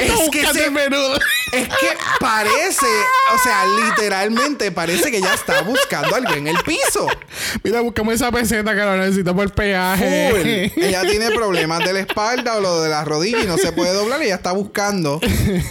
[0.01, 1.15] Es que se- el menudo.
[1.51, 1.87] Es que
[2.19, 2.85] parece,
[3.33, 7.07] o sea, literalmente parece que ella está buscando a alguien en el piso.
[7.63, 10.22] Mira, buscamos esa peseta que lo necesito por peaje.
[10.75, 13.93] Ella tiene problemas de la espalda o lo de la rodilla y no se puede
[13.93, 14.21] doblar.
[14.21, 15.19] Y ella está buscando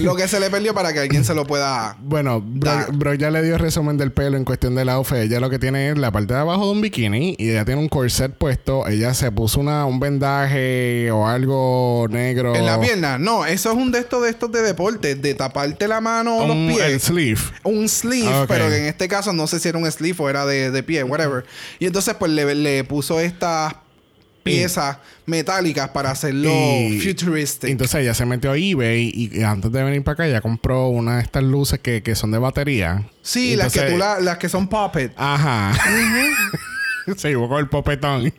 [0.01, 1.97] lo que se le perdió para que alguien se lo pueda.
[2.01, 5.17] Bueno, bro, ya le dio resumen del pelo en cuestión del outfit.
[5.19, 7.81] Ella lo que tiene es la parte de abajo de un bikini y ella tiene
[7.81, 8.87] un corset puesto.
[8.87, 12.55] Ella se puso una, un vendaje o algo negro.
[12.55, 13.19] En la pierna.
[13.19, 16.47] No, eso es un de estos de estos de deporte, de taparte la mano o
[16.47, 17.03] los el pies.
[17.03, 17.41] sleeve.
[17.65, 20.29] Un sleeve, Ah, pero que en este caso no sé si era un sleeve o
[20.31, 21.45] era de, de pie, whatever.
[21.79, 23.75] Y entonces, pues le, le puso estas
[24.43, 27.71] piezas metálicas para hacerlo Y- futuristic.
[27.71, 30.89] Entonces ella se metió a eBay y, y antes de venir para acá ella compró
[30.89, 33.05] una de estas luces que, que son de batería.
[33.23, 35.13] sí, las que tú la- las que son puppet.
[35.17, 35.73] Ajá.
[37.17, 38.33] se equivocó el popetón.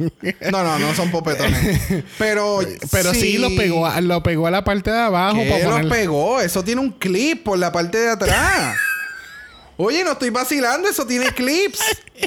[0.52, 2.04] No, no, no son popetones.
[2.18, 2.60] Pero.
[2.92, 5.90] Pero sí, lo pegó a, lo pegó a la parte de abajo ¿Qué para poner-
[5.90, 6.40] pegó?
[6.42, 8.76] Eso tiene un clip por la parte de atrás.
[9.78, 11.80] Oye, no estoy vacilando, eso tiene clips.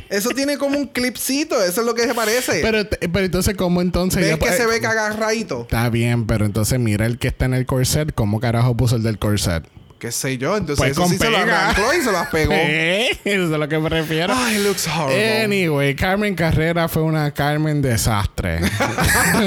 [0.09, 2.61] Eso tiene como un clipcito, eso es lo que se parece.
[2.61, 4.20] Pero, pero entonces, ¿cómo entonces?
[4.20, 5.62] ¿Ves ella que puede- se ve cagarradito?
[5.62, 8.12] Está bien, pero entonces mira el que está en el corset.
[8.14, 9.64] ¿Cómo carajo puso el del corset?
[9.99, 10.57] ¿Qué sé yo?
[10.59, 12.53] Entonces Pues eso con sí se lo arrancó y se las pegó.
[12.55, 13.18] ¿Eh?
[13.24, 14.34] Eso es a lo que me refiero.
[14.36, 15.42] Ay, looks horrible.
[15.44, 18.61] Anyway, Carmen Carrera fue una Carmen desastre.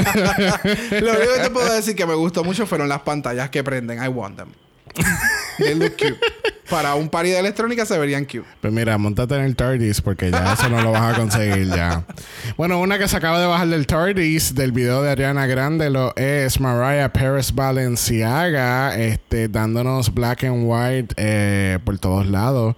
[1.01, 4.03] Lo único que te puedo decir que me gustó mucho fueron las pantallas que prenden.
[4.03, 4.49] I want them.
[5.75, 6.19] Look cute.
[6.69, 8.45] Para un party de electrónica se verían cute.
[8.61, 12.05] Pues mira, montate en el TARDIS porque ya eso no lo vas a conseguir ya.
[12.57, 16.15] Bueno, una que se acaba de bajar del TARDIS del video de Ariana Grande lo
[16.15, 22.75] es Mariah Perez Balenciaga, este, dándonos black and white eh, por todos lados.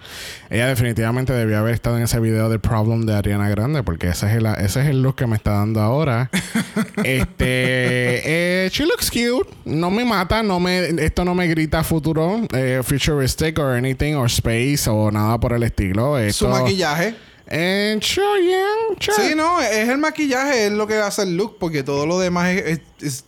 [0.50, 4.28] Ella definitivamente debió haber estado en ese video de Problem de Ariana Grande porque ese
[4.28, 6.30] es el, ese es el look que me está dando ahora.
[7.04, 9.50] este, eh, she looks cute.
[9.66, 14.28] No me mata, no me, esto no me grita futuro, eh, futuristic or anything or
[14.30, 16.16] space o nada por el estilo.
[16.18, 17.14] Su Esto, maquillaje.
[17.54, 18.66] eh, sure, yeah,
[19.00, 19.30] sure.
[19.30, 22.50] Sí, no, es el maquillaje, es lo que hace el look, porque todo lo demás
[22.50, 22.80] es,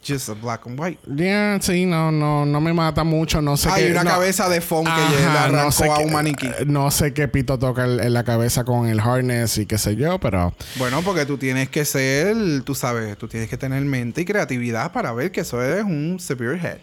[0.07, 0.99] just a black and white.
[1.13, 3.91] Yeah, sí, no, no, no me mata mucho, no sé Hay qué.
[3.91, 6.49] una no- cabeza de foam que le arrancó no sé a qué- un maniquí.
[6.67, 9.95] No sé qué pito toca el- en la cabeza con el harness y qué sé
[9.95, 14.21] yo, pero Bueno, porque tú tienes que ser, tú sabes, tú tienes que tener mente
[14.21, 16.78] y creatividad para ver que eso es un spearhead.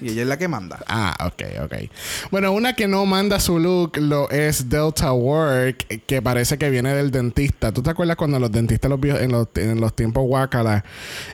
[0.00, 0.78] Y ella es la que manda.
[0.86, 1.74] Ah, ok, ok.
[2.30, 6.94] Bueno, una que no manda su look lo es Delta Work, que parece que viene
[6.94, 7.72] del dentista.
[7.72, 10.84] ¿Tú te acuerdas cuando los dentistas los vio- en, los, en los tiempos guacala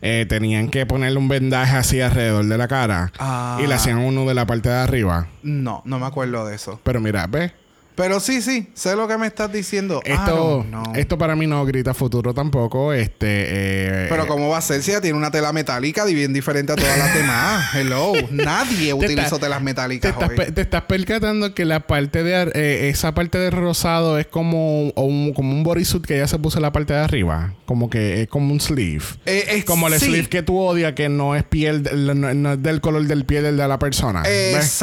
[0.00, 3.58] eh, tenían que ponerle un vendaje así alrededor de la cara Ah.
[3.62, 5.28] y le hacían uno de la parte de arriba?
[5.42, 6.80] No, no me acuerdo de eso.
[6.84, 7.52] Pero mira, ¿ves?
[7.94, 10.02] Pero sí, sí, sé lo que me estás diciendo.
[10.04, 10.66] I Esto,
[10.96, 12.92] esto para mí no grita futuro tampoco.
[12.92, 16.72] Este, eh, Pero ¿cómo va a ser si ella tiene una tela metálica bien diferente
[16.72, 17.64] a todas las demás?
[17.74, 18.12] Hello.
[18.32, 20.36] Nadie Te utilizó telas te metálicas estás, hoy.
[20.36, 24.88] pe- te estás percatando que la parte de eh, esa parte de rosado es como,
[24.88, 27.54] un, como un bodysuit que ella se puso en la parte de arriba.
[27.64, 29.04] Como que es como un sleeve.
[29.26, 30.06] Eh, es- Como el sí.
[30.06, 33.44] sleeve que tú odias, que no es piel, no, no es del color del piel
[33.44, 34.22] del de la persona.
[34.22, 34.82] ¿Ves?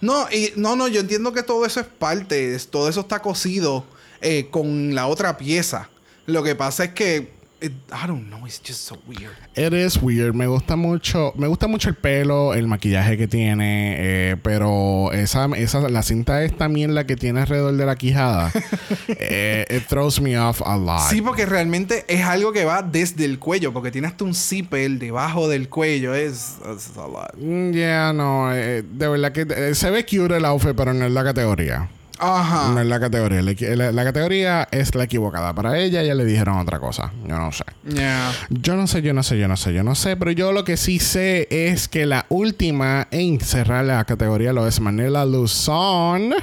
[0.00, 3.84] No, y no, no, yo entiendo que todo eso es parte, todo eso está cosido
[4.20, 5.90] eh, con la otra pieza.
[6.26, 9.32] Lo que pasa es que it- I don't know, it's just so weird.
[9.56, 10.34] It is weird.
[10.34, 11.32] Me gusta mucho.
[11.36, 13.96] Me gusta mucho el pelo, el maquillaje que tiene.
[13.98, 18.50] eh, pero esa, esa, la cinta esta mierda que tiene alrededor de la quijada.
[19.08, 21.10] eh, it throws me off a lot.
[21.10, 24.90] Sí, porque realmente es algo que va desde el cuello, porque tiene hasta un zipper
[24.92, 27.34] debajo del cuello, es, es a lot.
[27.36, 28.52] Mm, Yeah, no.
[28.54, 31.88] eh, de verdad que eh, se ve cute el outfit, pero no es la categoría.
[32.20, 32.72] Ajá.
[32.72, 33.42] No es la categoría.
[33.42, 35.54] La, equi- la- la categoría es la equivocada.
[35.54, 37.12] Para ella ya le dijeron otra cosa.
[37.26, 37.64] Yo no sé.
[37.88, 38.32] Yeah.
[38.50, 40.16] Yo no sé, yo no sé, yo no sé, yo no sé.
[40.16, 44.66] Pero yo lo que sí sé es que la última en cerrar la categoría lo
[44.66, 46.34] es Manila Luzón.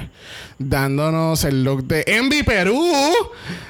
[0.60, 2.84] Dándonos el look de Envy Perú.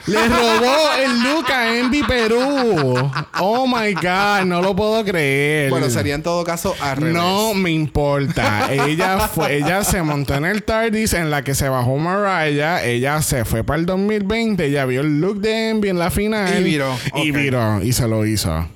[0.07, 3.11] Le robó el look a Envy Perú.
[3.41, 5.69] Oh my God, no lo puedo creer.
[5.69, 7.13] Bueno, sería en todo caso al revés.
[7.15, 8.73] No me importa.
[8.73, 12.85] ella fue, ella se montó en el TARDIS en la que se bajó Mariah.
[12.85, 14.65] Ella se fue para el 2020.
[14.65, 16.61] Ella vio el look de Envy en la final.
[16.61, 17.37] Y viró, Y ok.
[17.37, 17.83] viró.
[17.83, 18.67] Y se lo hizo.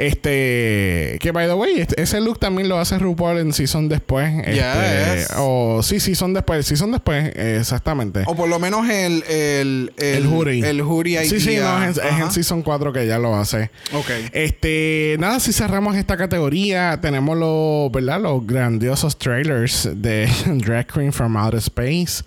[0.00, 4.32] Este, que by the way, este- ese look también lo hace RuPaul en season después.
[4.46, 5.28] Este, Yes.
[5.36, 6.64] O sí, season después.
[6.66, 8.22] Season después, eh, exactamente.
[8.26, 9.22] O por lo menos el...
[9.28, 10.62] El, el, jury.
[10.62, 13.70] El jury Sí, sí, no, es, es en season 4 que ella lo hace.
[13.92, 14.10] Ok.
[14.32, 18.20] Este, nada, si cerramos esta categoría, tenemos los, ¿verdad?
[18.20, 22.22] Los grandiosos trailers de Drag Queen from Outer Space.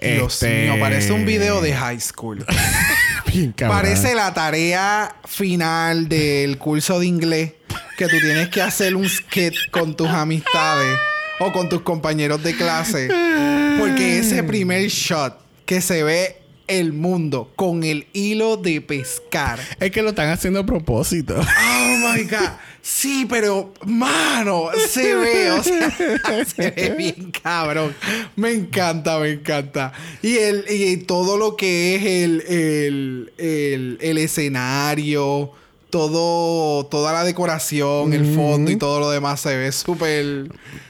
[0.00, 2.44] Dios Este, mío, parece un video de high school.
[3.32, 3.78] bien cabrón.
[3.78, 7.52] Parece la tarea final del curso de inglés
[7.96, 10.98] que tú tienes que hacer un skit con tus amistades
[11.40, 13.08] o con tus compañeros de clase.
[13.78, 19.58] Porque ese primer shot que se ve el mundo con el hilo de pescar.
[19.80, 21.34] Es que lo están haciendo a propósito.
[21.38, 22.50] Oh my God.
[22.84, 25.88] Sí, pero, mano, se ve, o sea,
[26.44, 27.94] se ve bien cabrón.
[28.34, 29.92] Me encanta, me encanta.
[30.20, 35.52] Y, el, y todo lo que es el, el, el, el escenario,
[35.90, 40.48] todo, toda la decoración, el fondo y todo lo demás se ve súper,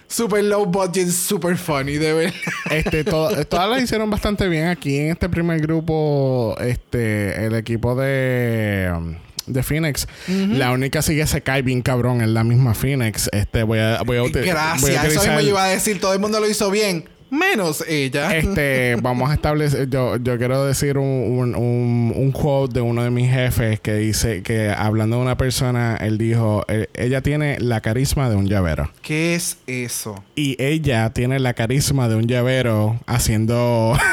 [0.09, 2.35] súper low budget, súper funny, de verdad.
[2.71, 6.57] Este, to- todas las hicieron bastante bien aquí en este primer grupo.
[6.59, 9.15] Este, el equipo de, um,
[9.47, 10.07] de Phoenix.
[10.29, 13.29] La única sí que se cae bien cabrón es la misma Phoenix.
[13.33, 16.01] Este, voy a, voy a, uti- voy a Gracias, eso mismo yo iba a decir,
[16.01, 18.37] todo el mundo lo hizo bien, menos ella.
[18.37, 23.03] Este, vamos a establecer, yo, yo quiero decir un, un, un, un quote de uno
[23.03, 27.59] de mis jefes que dice que hablando de una persona, él dijo, "Eh, ella tiene
[27.59, 28.91] la carisma de un llavero.
[29.03, 30.23] ¿Qué es eso?
[30.35, 33.97] Y ella tiene la carisma de un llavero haciendo...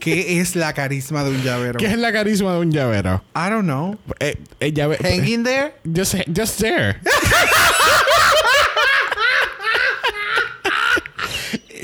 [0.00, 1.78] ¿Qué es la carisma de un llavero?
[1.78, 3.22] ¿Qué es la carisma de un llavero?
[3.34, 3.96] I don't know.
[4.20, 5.74] Eh, eh, llave- Hanging there?
[5.84, 6.96] Just, just there.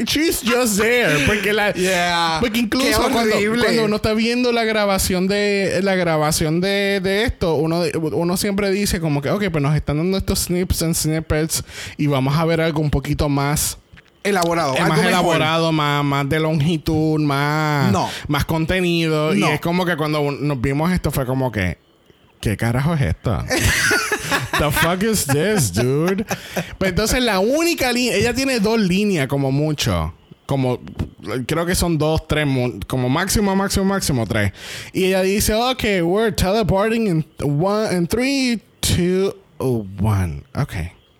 [0.06, 1.24] She's just there.
[1.26, 1.72] Porque la.
[1.72, 2.38] Yeah.
[2.40, 3.62] Porque incluso Qué cuando, horrible.
[3.64, 8.70] cuando uno está viendo la grabación de la grabación de, de esto, uno, uno siempre
[8.70, 11.62] dice como que, ok, pues nos están dando estos snips and snippets
[11.96, 13.78] y vamos a ver algo un poquito más
[14.24, 14.74] Elaborado.
[14.74, 15.12] es algo más mejor.
[15.12, 18.08] elaborado, más, más de longitud, más, No.
[18.26, 19.34] más contenido.
[19.34, 21.78] Y es como que cuando nos vimos esto fue como que,
[22.40, 23.44] ¿qué carajo es esto?
[24.58, 26.24] The fuck is this, dude?
[26.78, 30.14] Pues entonces la única línea, ella tiene dos líneas como mucho.
[30.46, 30.78] Como,
[31.46, 32.46] creo que son dos, tres,
[32.86, 34.52] como máximo, máximo, máximo tres.
[34.92, 40.42] Y ella dice, ok, we're teleporting in one, in three, two, one.
[40.54, 40.74] Ok,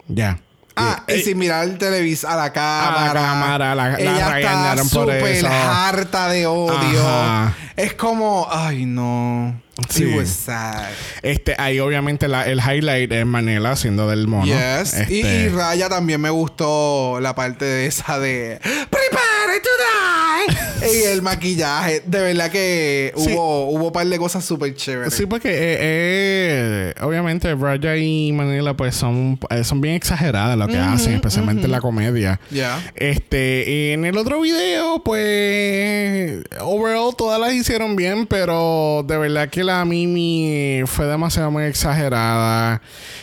[0.08, 0.38] ya.
[0.76, 3.12] Ah, y Eh, sin mirar el televisor a la cámara.
[3.20, 5.46] cámara, la- la Ella regañaron por eso.
[5.48, 7.06] harta de odio.
[7.08, 7.54] Ajá.
[7.76, 9.60] Es como, ay no.
[9.88, 10.04] Sí.
[10.04, 10.84] It was sad.
[11.22, 14.46] Este, ahí obviamente la- el highlight es Manela haciendo del mono.
[14.46, 14.94] Yes.
[15.08, 20.56] Y, Este, y Raya también me gustó la parte de esa de Prepare to die.
[20.92, 22.02] Y el maquillaje.
[22.06, 23.32] De verdad que Sí.
[23.32, 25.14] hubo, hubo un par de cosas súper chéveres.
[25.14, 30.66] Sí, porque eh, eh, obviamente Raya y Manila pues son, eh, son bien exageradas lo
[30.66, 32.40] que hacen, especialmente en la comedia.
[32.50, 32.80] Ya.
[32.96, 39.64] Este, en el otro video, pues, overall todas las hicieron bien, pero de verdad que
[39.64, 42.80] la Mimi fue demasiado muy exagerada.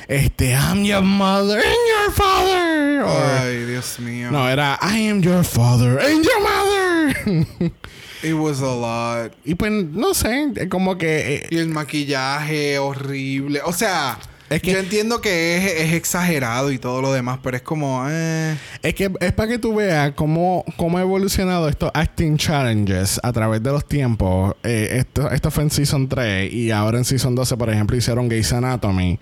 [0.08, 3.02] Este, I'm your mother and your father.
[3.04, 4.30] Or- Ay, Dios mío.
[4.32, 7.48] no, era I am your father and your mother.
[8.24, 9.34] It was a lot.
[9.44, 11.36] y pues, no sé, como que...
[11.36, 13.62] eh, Y el maquillaje horrible.
[13.66, 17.58] O sea, Es que- yo entiendo que es, es exagerado y todo lo demás, pero
[17.58, 21.90] es como, eh, Es que es para que tú veas cómo, cómo ha evolucionado estos
[21.94, 24.56] acting challenges a través de los tiempos.
[24.64, 28.30] Eh, esto, esto fue en Season 3 y ahora en Season 12, por ejemplo, hicieron
[28.30, 29.20] Gays Anatomy.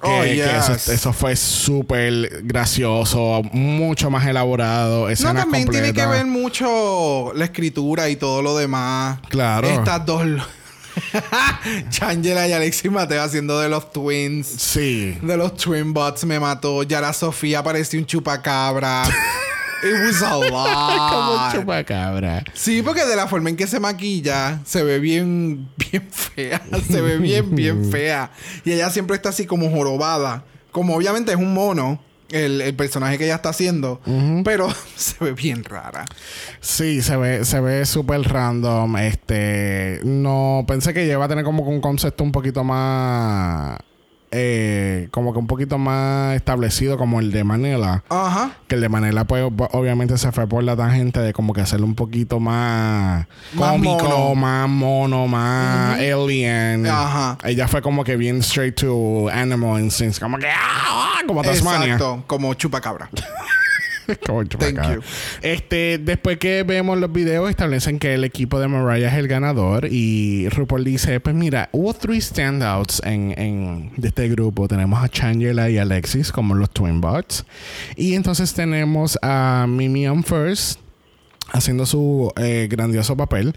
[0.00, 5.08] Que, Oh, que eso, fue súper gracioso, mucho más elaborado.
[5.08, 9.18] No, también tiene que ver mucho la escritura y todo lo demás.
[9.28, 9.68] Claro.
[9.68, 10.22] Estas dos.
[11.90, 14.46] Changela y Alexis Mateo haciendo de los twins.
[14.46, 15.18] Sí.
[15.22, 16.82] De los twin bots me mató.
[16.82, 19.02] Yara Sofía parecía un chupacabra.
[19.82, 20.30] It was a
[21.10, 21.52] Como lot.
[21.54, 22.44] chupacabra.
[22.54, 26.60] Sí, porque de la forma en que se maquilla, se ve bien, bien fea.
[26.90, 28.30] Se ve bien, bien fea.
[28.64, 30.44] Y ella siempre está así como jorobada.
[30.72, 32.00] Como obviamente es un mono,
[32.30, 34.00] el, el personaje que ella está haciendo,
[34.44, 36.04] pero se ve bien rara.
[36.60, 38.96] Sí, se ve, se ve súper random.
[38.98, 43.78] Este, no pensé que iba a tener como un concepto un poquito más
[44.30, 48.04] eh, como que un poquito más establecido como el de Manila.
[48.08, 48.52] Ajá.
[48.66, 51.86] Que el de Manila, pues, obviamente se fue por la tangente de como que hacerlo
[51.86, 54.34] un poquito más, Más cómico, mono.
[54.34, 56.86] más mono, más alien.
[56.86, 57.38] Ajá.
[57.44, 61.20] Ella fue como que bien straight to Animal Instincts, como que ¡ah!
[61.26, 61.94] como Tasmania.
[61.94, 63.10] Exacto, como chupacabra.
[64.58, 65.02] Thank you.
[65.42, 69.86] Este, después que vemos los videos, establecen que el equipo de Mariah es el ganador.
[69.90, 74.68] Y RuPaul dice: Pues mira, hubo three standouts en, en- de este grupo.
[74.68, 77.44] Tenemos a Changela y Alexis como los Twin Bots.
[77.96, 80.80] Y entonces tenemos a Mimi on First.
[81.50, 83.54] Haciendo su eh, grandioso papel.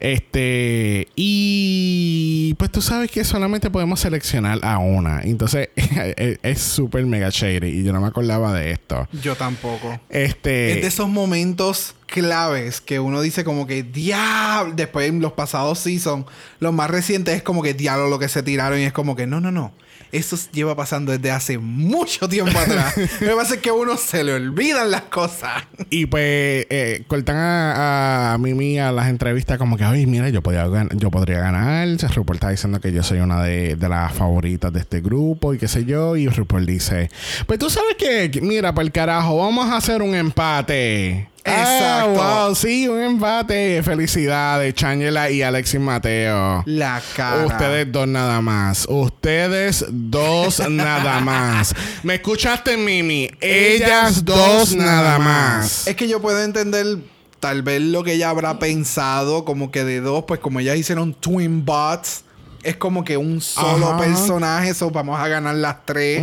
[0.00, 1.08] Este.
[1.16, 2.54] Y.
[2.58, 5.22] Pues tú sabes que solamente podemos seleccionar a una.
[5.22, 5.68] Entonces.
[5.76, 7.80] es es súper mega shady.
[7.80, 9.08] Y yo no me acordaba de esto.
[9.22, 10.00] Yo tampoco.
[10.08, 10.72] Este.
[10.72, 14.74] Es de esos momentos claves que uno dice como que diablo.
[14.74, 16.26] Después en los pasados seasons,
[16.60, 19.26] los más recientes es como que diablo lo que se tiraron y es como que
[19.26, 19.72] no, no, no.
[20.14, 22.96] Eso lleva pasando desde hace mucho tiempo atrás.
[23.20, 25.64] Lo que pasa es que a uno se le olvidan las cosas.
[25.90, 30.40] Y pues eh, cortan a, a Mimi a las entrevistas como que, ay, mira, yo,
[30.40, 31.88] podía yo podría ganar.
[32.14, 35.58] RuPaul está diciendo que yo soy una de, de las favoritas de este grupo y
[35.58, 36.16] qué sé yo.
[36.16, 37.10] Y RuPaul dice,
[37.46, 41.33] pues tú sabes que, mira, para el carajo, vamos a hacer un empate.
[41.44, 42.22] Exacto.
[42.22, 43.82] Ah, wow, sí, un empate.
[43.82, 46.62] Felicidades, Changela y Alexis Mateo.
[46.66, 47.46] La cara.
[47.46, 48.86] Ustedes dos nada más.
[48.88, 51.74] Ustedes dos nada más.
[52.02, 53.30] ¿Me escuchaste, Mimi?
[53.40, 55.86] Ellas dos nada más.
[55.86, 56.98] Es que yo puedo entender
[57.40, 61.12] tal vez lo que ella habrá pensado, como que de dos, pues como ellas hicieron
[61.12, 62.24] Twin Bots,
[62.62, 63.98] es como que un solo Ajá.
[63.98, 66.22] personaje, eso vamos a ganar las tres,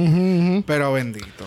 [0.66, 1.46] pero bendito.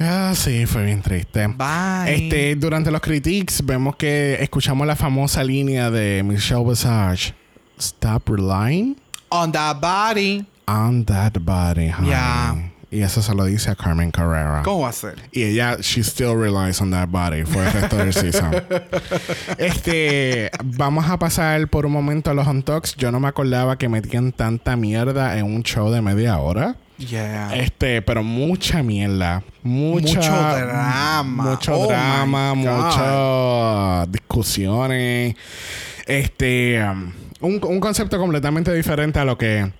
[0.00, 1.46] Ah, sí, fue bien triste.
[1.46, 2.14] Bye.
[2.14, 7.34] Este, durante los critiques vemos que escuchamos la famosa línea de Michelle Visage.
[7.78, 8.96] Stop relying
[9.28, 10.44] On that body.
[10.66, 12.10] on that body, honey.
[12.10, 12.56] Ya.
[12.90, 14.62] Y eso se lo dice a Carmen Carrera.
[14.64, 15.14] ¿Cómo va a ser?
[15.30, 18.50] Y ella, she still relies on that body for el resto del season.
[19.58, 22.96] este, vamos a pasar por un momento a los on talks.
[22.96, 26.76] Yo no me acordaba que metían tanta mierda en un show de media hora.
[27.08, 27.54] Yeah.
[27.56, 29.42] Este, pero mucha mierda.
[29.62, 31.50] Mucha, Mucho drama.
[31.50, 35.34] Mucho Oh drama, muchas discusiones.
[36.06, 39.72] Este, um, un, un concepto completamente diferente a lo que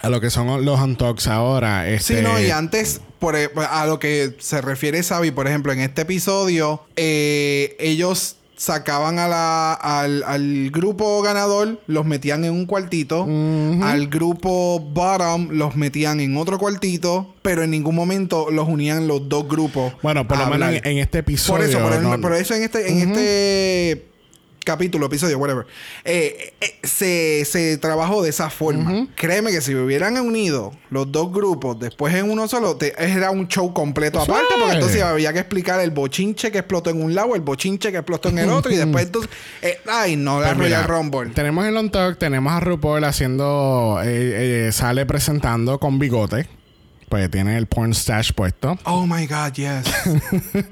[0.00, 1.88] a lo que son los Untalks ahora.
[1.88, 5.72] Este, Sí, no, y antes, por, e- a lo que se refiere Xavi, por ejemplo,
[5.72, 12.52] en este episodio, eh, ellos sacaban a la, al, al grupo ganador, los metían en
[12.52, 13.24] un cuartito,
[13.82, 19.28] al grupo bottom los metían en otro cuartito, pero en ningún momento los unían los
[19.28, 19.92] dos grupos.
[20.02, 21.60] Bueno, por lo menos en, en este episodio.
[21.60, 24.07] Por eso, por, el- no- por eso en este, en este
[24.68, 25.66] capítulo, episodio, whatever,
[26.04, 29.08] eh, eh, se, se trabajó de esa forma.
[29.16, 33.48] Créeme que si hubieran unido los dos grupos después en uno solo, te- era un
[33.48, 34.30] show completo Sí.
[34.30, 37.90] aparte, porque entonces había que explicar el bochinche que explotó en un lado, el bochinche
[37.90, 39.30] que explotó en el otro, y después entonces,
[39.62, 41.30] eh, ay, no, la Pues Royal Rumble.
[41.34, 43.98] Tenemos el On Talk, tenemos a RuPaul haciendo.
[44.72, 46.46] sale presentando con bigote.
[47.08, 48.78] Pues tiene el porn stash puesto.
[48.84, 49.84] Oh my God, yes.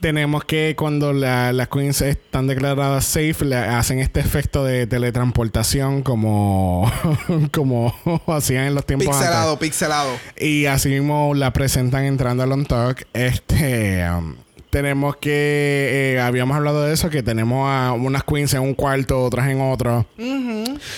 [0.00, 6.02] Tenemos que cuando la- las queens están declaradas safe, le hacen este efecto de teletransportación
[6.02, 6.90] como,
[7.52, 7.94] como
[8.28, 9.68] hacían en los tiempos pixelado, antes.
[9.68, 10.10] pixelado.
[10.38, 13.06] Y así mismo la presentan entrando al On Talk.
[13.12, 14.08] Este.
[14.10, 14.36] um,
[14.72, 16.14] tenemos que.
[16.14, 19.60] eh, habíamos hablado de eso, que tenemos a unas queens en un cuarto, otras en
[19.60, 20.06] otro.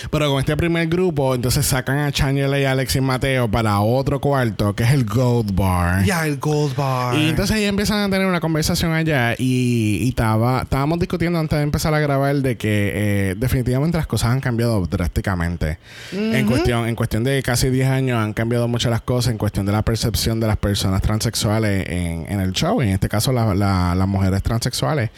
[0.09, 4.73] Pero con este primer grupo, entonces sacan a Changela y Alexis Mateo para otro cuarto,
[4.73, 6.05] que es el Gold Bar.
[6.05, 7.15] Ya, el Gold Bar.
[7.17, 11.57] Y entonces ahí empiezan a tener una conversación allá y, y estaba, estábamos discutiendo antes
[11.57, 12.91] de empezar a grabar de que
[13.31, 15.79] eh, definitivamente las cosas han cambiado drásticamente.
[16.13, 19.65] en, cuestión, en cuestión de casi 10 años han cambiado mucho las cosas en cuestión
[19.65, 23.53] de la percepción de las personas transexuales en, en el show, en este caso la-
[23.53, 25.09] la- las mujeres transexuales.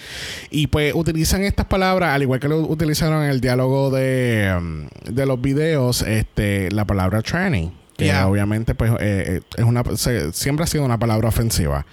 [0.49, 4.87] Y pues utilizan estas palabras, al igual que lo utilizaron en el diálogo de, um,
[5.05, 7.71] de los videos, este, la palabra tranny.
[7.97, 8.27] Que Yeah.
[8.27, 11.83] obviamente, pues, eh, eh, es una, se- siempre ha sido una palabra ofensiva.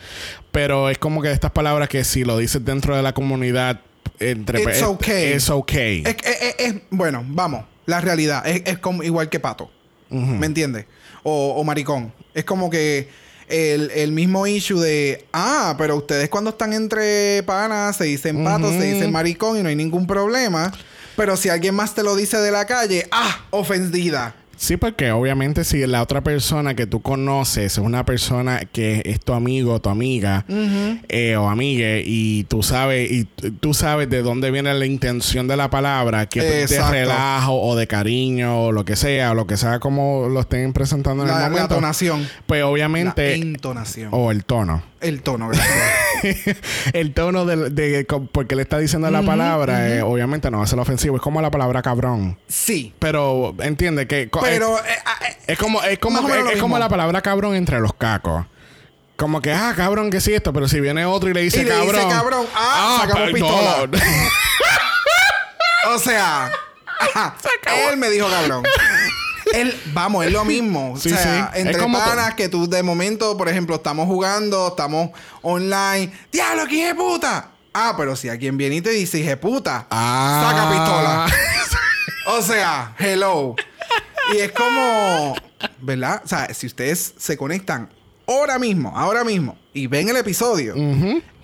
[0.53, 3.81] Pero es como que estas palabras que si lo dices dentro de la comunidad,
[4.21, 5.33] entre It's es- okay.
[5.33, 6.03] Es okay.
[6.05, 6.17] Es,
[6.59, 7.65] es- bueno, vamos.
[7.87, 9.71] La realidad es, es como igual que pato.
[10.11, 10.85] ¿Me entiendes?
[11.23, 12.13] O, o maricón.
[12.35, 13.09] Es como que
[13.49, 18.71] el, el mismo issue de, ah, pero ustedes cuando están entre panas se dicen pato,
[18.71, 20.73] se dicen maricón y no hay ningún problema.
[21.17, 24.35] Pero si alguien más te lo dice de la calle, ah, ofendida.
[24.57, 29.21] Sí, porque obviamente si la otra persona que tú conoces es una persona que es
[29.21, 30.45] tu amigo, tu amiga
[31.09, 33.25] eh, o amigue y tú sabes y
[33.61, 36.93] tú sabes de dónde viene la intención de la palabra, que de Exacto.
[36.93, 40.73] relajo o de cariño o lo que sea, o lo que sea como lo estén
[40.73, 41.75] presentando en La, el la momento.
[41.75, 42.27] tonación.
[42.47, 44.09] Pues La obviamente entonación.
[44.13, 44.83] o el tono.
[45.01, 45.69] El tono, gracias.
[46.93, 50.67] el tono de, de- porque le está diciendo la palabra, eh, obviamente no va a
[50.67, 52.39] ser ofensivo, es como la palabra cabrón.
[52.49, 52.93] sí.
[52.99, 54.79] Pero entiende que Pero...
[54.79, 57.95] es, eh, ah, eh, es como es como es, como la palabra cabrón entre los
[57.95, 58.47] cacos.
[59.17, 61.65] Como que, ah, cabrón, que sí esto, pero si viene otro y le dice Y
[61.65, 62.11] le dice cabrón.
[62.11, 63.87] cabrón, ah, sacamos pistola.
[63.91, 63.99] no.
[65.95, 66.51] O sea,
[67.15, 67.37] ajá,
[67.91, 68.65] él me dijo cabrón.
[69.53, 70.97] Él, vamos, es lo mismo.
[70.99, 71.61] Sí, o sea, sí.
[71.61, 75.11] Entre panas que tú de momento, por ejemplo, estamos jugando, estamos
[75.43, 76.13] online.
[76.33, 77.51] ¡Diablo, aquí es puta!
[77.75, 80.47] Ah, pero si alguien viene y te dice, hije puta, Ah.
[80.51, 81.27] saca pistola.
[82.27, 83.55] O sea, hello.
[84.33, 85.35] Y es como,
[85.83, 86.23] ¿verdad?
[86.25, 87.91] O sea, si ustedes se conectan
[88.27, 90.75] ahora mismo, ahora mismo, y ven el episodio.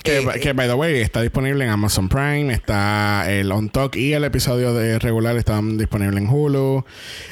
[0.02, 3.96] Que, Eh, que, by the way, está disponible en Amazon Prime, está el On Talk
[3.96, 6.84] y el episodio de regular están disponibles en Hulu.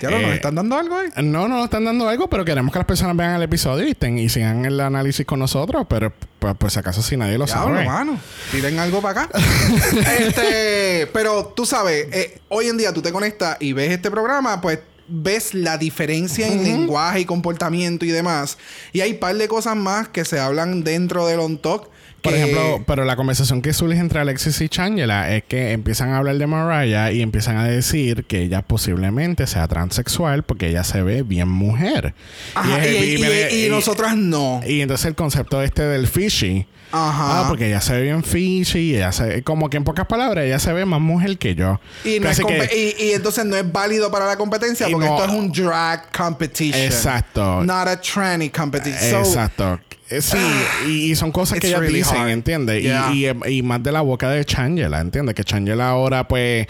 [0.03, 1.09] ¿ya no nos Eh, están dando algo ahí?
[1.17, 4.29] No, no nos están dando algo, pero queremos que las personas vean el episodio y,
[4.29, 5.87] sigan el análisis con nosotros.
[5.89, 7.87] Pero pues, pues si acaso si nadie lo Diablo, sabe.
[7.87, 8.19] mano.
[8.51, 9.39] Tiren algo para acá.
[10.19, 14.61] este, pero tú sabes, eh, hoy en día tú te conectas y ves este programa,
[14.61, 18.59] pues ves la diferencia en lenguaje y comportamiento y demás.
[18.93, 21.89] Y hay un par de cosas más que se hablan dentro del On Talk.
[22.23, 26.11] Por que- ejemplo, pero la conversación que surge entre Alexis y Changela es que empiezan
[26.11, 30.85] a hablar de Mariah y empiezan a decir que ella posiblemente sea transexual porque ella
[30.85, 32.15] se ve bien mujer.
[32.55, 34.61] Ajá, y, y- y nosotras no.
[34.67, 36.67] Y entonces el concepto este del fishy.
[36.91, 37.41] Ajá.
[37.41, 40.47] Ah, porque ella se ve bien fishy y ella se como que en pocas palabras
[40.47, 41.79] ella se ve más mujer que yo.
[42.03, 44.89] Y, no es Casi que- compe- y, y entonces no es válido para la competencia
[44.91, 46.83] porque no- esto es un drag competition.
[46.83, 47.63] Exacto.
[47.63, 49.11] Not a tranny competition.
[49.11, 49.79] So, Exacto.
[50.11, 50.37] Eh, Sí,
[50.87, 52.29] y, y son cosas que ellas really dicen.
[52.29, 52.81] ¿entiendes?
[52.81, 53.11] Y- Yeah.
[53.13, 55.35] Y, y, y más de la boca de Changela, ¿entiendes?
[55.35, 56.67] Que Changela ahora, pues,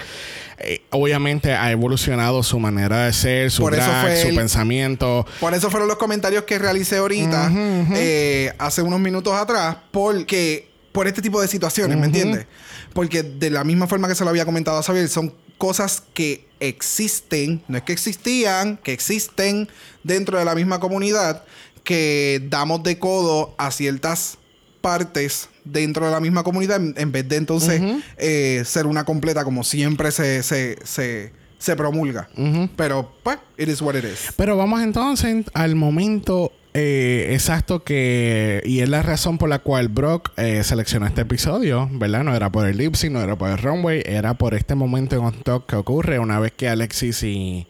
[0.58, 5.24] eh, obviamente ha evolucionado su manera de ser, su drag, su el- pensamiento.
[5.40, 7.50] Por eso fueron los comentarios que realicé ahorita,
[7.94, 12.46] eh, hace unos minutos atrás, porque por este tipo de situaciones, ¿me entiendes?
[12.92, 16.48] Porque de la misma forma que se lo había comentado a Xavier, son cosas que
[16.60, 19.68] existen, no es que existían, que existen
[20.02, 21.44] dentro de la misma comunidad,
[21.88, 24.36] que damos de codo a ciertas
[24.82, 27.80] partes dentro de la misma comunidad en, vez de entonces
[28.18, 32.28] eh, ser una completa como siempre se, se, se, se promulga.
[32.76, 34.34] Pero, pues, it is what it is.
[34.36, 38.62] Pero vamos entonces al momento eh, exacto que...
[38.64, 42.22] Y es la razón por la cual Brock eh, seleccionó este episodio, ¿verdad?
[42.22, 45.42] No era por el lip no era por el runway, era por este momento en
[45.42, 47.66] Talk que ocurre una vez que Alexis y,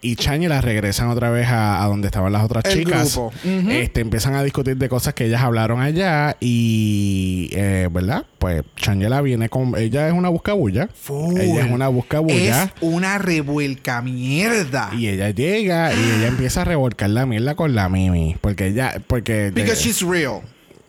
[0.00, 3.14] y Changela regresan otra vez a, a donde estaban las otras El chicas.
[3.14, 3.32] grupo.
[3.70, 7.48] este, empiezan a discutir de cosas que ellas hablaron allá y...
[7.52, 8.24] eh, ¿Verdad?
[8.38, 9.74] Pues Changela viene con...
[9.76, 10.88] Ella es una buscabulla.
[10.94, 11.38] Full.
[11.40, 12.64] Ella es una buscabulla.
[12.64, 14.90] Es una revuelca mierda.
[14.96, 18.36] Y ella llega y ella empieza a revolcar la mierda con la Mimi.
[18.40, 19.00] Porque ella...
[19.06, 19.50] Porque...
[19.54, 20.40] Because de- she's real.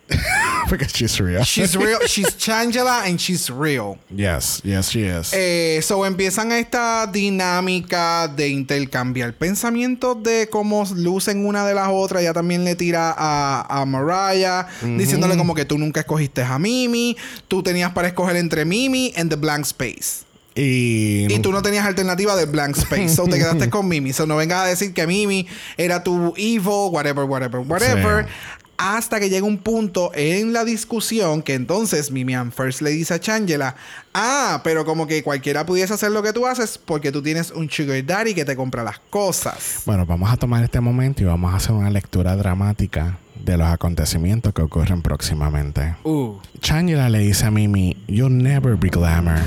[0.68, 1.42] porque she's real.
[1.44, 1.98] She's real.
[2.06, 3.98] she's Changela and she's real.
[4.10, 5.32] yes, yes, she is.
[5.32, 12.22] Eh, so empiezan esta dinámica de intercambiar pensamientos de cómo lucen una de las otras.
[12.22, 17.16] Ella también le tira a, a Mariah, diciéndole como que tú nunca escogiste a Mimi,
[17.48, 20.28] tú tenías para escoger entre Mimi and the blank space.
[20.58, 21.32] y...
[21.32, 23.10] Y tú no tenías alternativa de blank space.
[23.10, 24.12] So te quedaste con Mimi.
[24.12, 25.46] So no vengas a decir que Mimi
[25.76, 28.26] era tu evil, whatever, whatever, whatever.
[28.26, 28.57] Sí.
[28.78, 33.14] Hasta que llega un punto en la discusión que entonces Mimi Ann First le dice
[33.14, 33.74] a Changela:
[34.14, 37.68] Ah, pero como que cualquiera pudiese hacer lo que tú haces porque tú tienes un
[37.68, 39.82] sugar daddy que te compra las cosas.
[39.84, 43.66] Bueno, vamos a tomar este momento y vamos a hacer una lectura dramática de los
[43.66, 45.96] acontecimientos que ocurren próximamente.
[46.04, 46.36] Uh.
[46.60, 49.40] Changela le dice a Mimi, You'll never be glamour.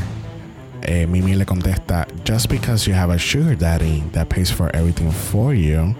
[0.81, 5.09] Eh, Mimi le contesta, Just because you have a sugar daddy that pays for everything
[5.09, 5.95] for you.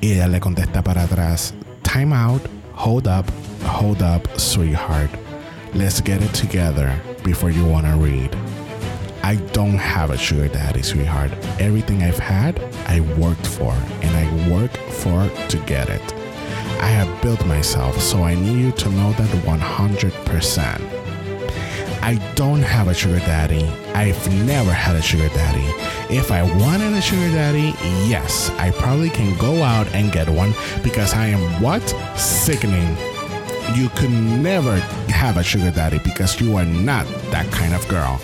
[0.00, 1.54] Y ella le contesta para atrás,
[1.88, 2.42] Time out,
[2.74, 3.26] hold up,
[3.62, 5.08] hold up, sweetheart.
[5.72, 8.36] Let's get it together before you wanna read.
[9.22, 11.32] I don't have a sugar daddy, sweetheart.
[11.58, 13.72] Everything I've had, I worked for,
[14.02, 16.12] and I work for to get it.
[16.82, 21.07] I have built myself, so I need you to know that 100%.
[22.08, 23.66] I don't have a sugar daddy.
[23.92, 25.66] I've never had a sugar daddy.
[26.08, 27.74] If I wanted a sugar daddy,
[28.08, 31.82] yes, I probably can go out and get one because I am what?
[32.16, 32.96] Sickening.
[33.76, 34.76] You could never
[35.10, 38.18] have a sugar daddy because you are not that kind of girl.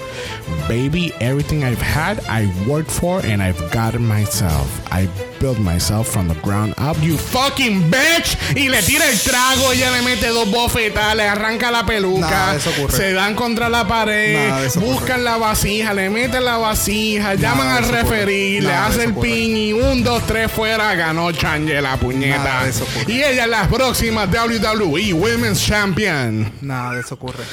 [0.67, 4.81] Baby, everything I've had, I worked for and I've got myself.
[4.91, 5.11] I
[5.45, 8.35] built myself from the ground up, you fucking bitch.
[8.57, 12.31] Y le tira el trago, ella le mete dos bofetas, le arranca la peluca.
[12.31, 12.97] Nada de eso ocurre.
[12.97, 15.23] Se dan contra la pared, buscan ocurre.
[15.23, 20.03] la vasija, le meten la vasija, llaman al referí, le hace el pin y un,
[20.03, 22.63] dos, tres fuera, ganó Chanje la puñeta.
[23.07, 26.51] Y ella es la próxima WWE Women's Champion.
[26.63, 27.45] Nada de eso ocurre.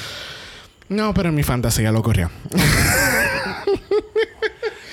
[0.87, 2.31] No, pero en mi fantasía lo ocurrió.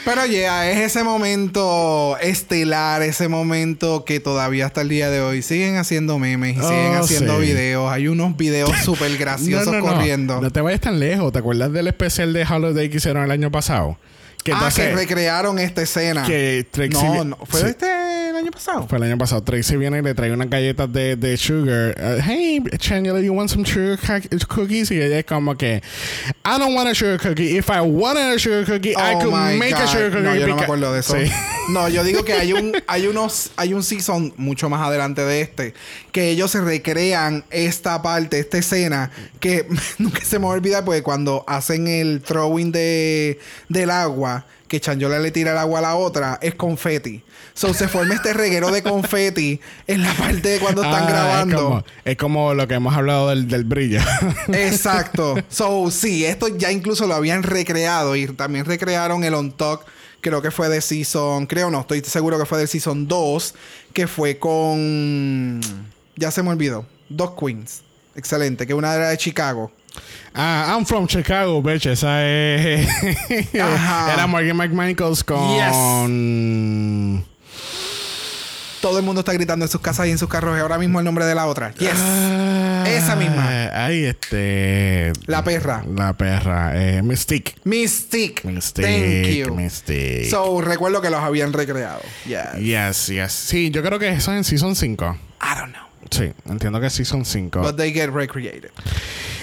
[0.08, 5.42] Pero ya, es ese momento estelar, ese momento que todavía hasta el día de hoy
[5.42, 7.48] siguen haciendo memes y siguen Oh, haciendo sí.
[7.48, 7.92] videos.
[7.92, 9.92] Hay unos videos súper graciosos no, no, no.
[9.92, 10.40] corriendo.
[10.40, 11.30] No te vayas tan lejos.
[11.30, 13.98] ¿Te acuerdas del especial de Holiday que hicieron el año pasado?
[14.42, 16.24] Que ah, que recrearon esta escena.
[16.24, 17.38] que no, no.
[17.44, 17.66] ¿Fue sí.
[17.66, 17.86] este
[18.58, 18.86] pasado?
[18.88, 19.42] Fue el año pasado.
[19.42, 21.94] Tracy viene y le trae unas galletas de, de sugar.
[21.98, 23.96] Uh, hey, Chandler, you want some sugar
[24.48, 24.90] cookies?
[24.90, 25.80] Y ella es como que,
[26.44, 27.56] I don't want a sugar cookie.
[27.56, 29.88] If I wanted a sugar cookie, I Oh could my make a God.
[29.88, 30.22] sugar cookie.
[30.22, 31.14] No, yo no me acuerdo de eso.
[31.14, 31.30] Sí.
[31.68, 35.42] No, yo digo que hay un, hay unos, hay un season mucho más adelante de
[35.42, 35.74] este,
[36.12, 39.66] que ellos se recrean esta parte, esta escena, que
[39.98, 43.38] nunca se me va a olvidar porque cuando hacen el throwing de,
[43.68, 47.22] del agua, que Chanyola le tira el agua a la otra, es confeti.
[47.54, 51.56] So se forma este reguero de confeti en la parte de cuando están Ah, grabando.
[51.56, 54.00] Es como, es como lo que hemos hablado del, del brillo.
[54.52, 55.34] Exacto.
[55.48, 59.84] So, sí, esto ya incluso lo habían recreado y también recrearon el On Talk,
[60.20, 63.54] creo que fue de Season, creo no, estoy seguro que fue del Season 2,
[63.92, 65.60] que fue con...
[66.16, 66.86] Ya se me olvidó.
[67.08, 67.82] Dos Queens.
[68.14, 69.72] Excelente, que una era de Chicago.
[70.34, 71.86] Ah, I'm from Chicago, bitch.
[71.86, 72.86] Esa es.
[73.60, 74.12] Ajá.
[74.14, 75.58] Era Morgan McMichaels con.
[78.80, 81.00] Todo el mundo está gritando en sus casas y en sus carros y ahora mismo
[81.00, 81.74] el nombre de la otra.
[81.74, 81.90] Yes.
[81.96, 83.48] Ah, Esa misma.
[83.74, 85.12] Ay, este.
[85.26, 85.82] La perra.
[85.92, 86.72] La perra.
[86.76, 87.56] Eh, Mystique.
[87.64, 88.42] Mystique.
[88.44, 88.86] Mystique.
[88.86, 89.54] Thank you.
[89.56, 90.30] Mystique.
[90.30, 92.00] So, recuerdo que los habían recreado.
[92.24, 92.54] Yes.
[92.60, 93.32] yes, yes.
[93.32, 95.18] Sí, yo creo que eso es en Season 5.
[95.42, 95.82] I don't know.
[96.10, 97.60] Sí, entiendo que es Season 5.
[97.60, 98.70] But they get recreated.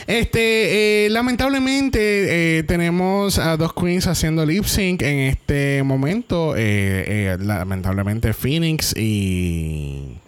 [0.08, 6.56] Este, eh, lamentablemente, eh, tenemos a dos queens haciendo lip sync en este momento.
[6.56, 10.20] Eh, eh, lamentablemente, Phoenix y.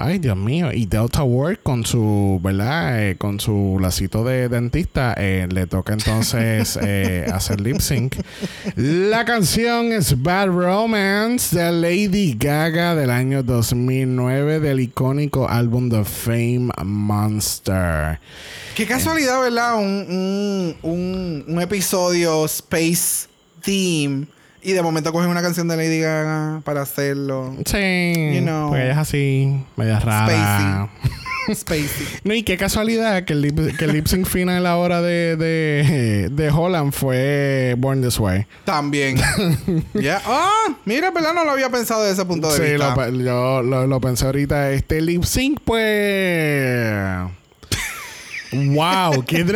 [0.00, 0.72] Ay, Dios mío.
[0.72, 3.02] Y Delta Ward con su, ¿verdad?
[3.02, 5.12] Eh, con su lacito de dentista.
[5.18, 8.14] eh, le toca entonces eh, hacer lip sync.
[8.76, 16.04] La canción es Bad Romance de Lady Gaga del año 2009 del icónico álbum The
[16.04, 18.20] Fame Monster.
[18.76, 19.78] Qué casualidad, ¿verdad?
[19.78, 23.26] Un, un, un, un episodio Space
[23.62, 24.28] Theme
[24.68, 27.54] y de momento cogen una canción de Lady Gaga para hacerlo.
[27.64, 28.68] Sí, You know.
[28.68, 30.88] porque ella es así, media rara.
[31.54, 32.06] Spacey.
[32.24, 36.28] No, y qué casualidad que el lip, que el lip sync final ahora de, de,
[36.30, 38.46] de Holland fue Born This Way.
[38.64, 39.16] También.
[39.94, 40.20] Ya.
[40.26, 41.32] Ah, mira, ¿verdad?
[41.34, 42.90] No lo había pensado desde ese punto de Sí, vista.
[42.90, 44.72] lo, pe- yo lo, lo pensé ahorita.
[44.72, 47.30] Este lip sync, pues.
[48.52, 49.24] ¡Wow!
[49.26, 49.44] ¡Qué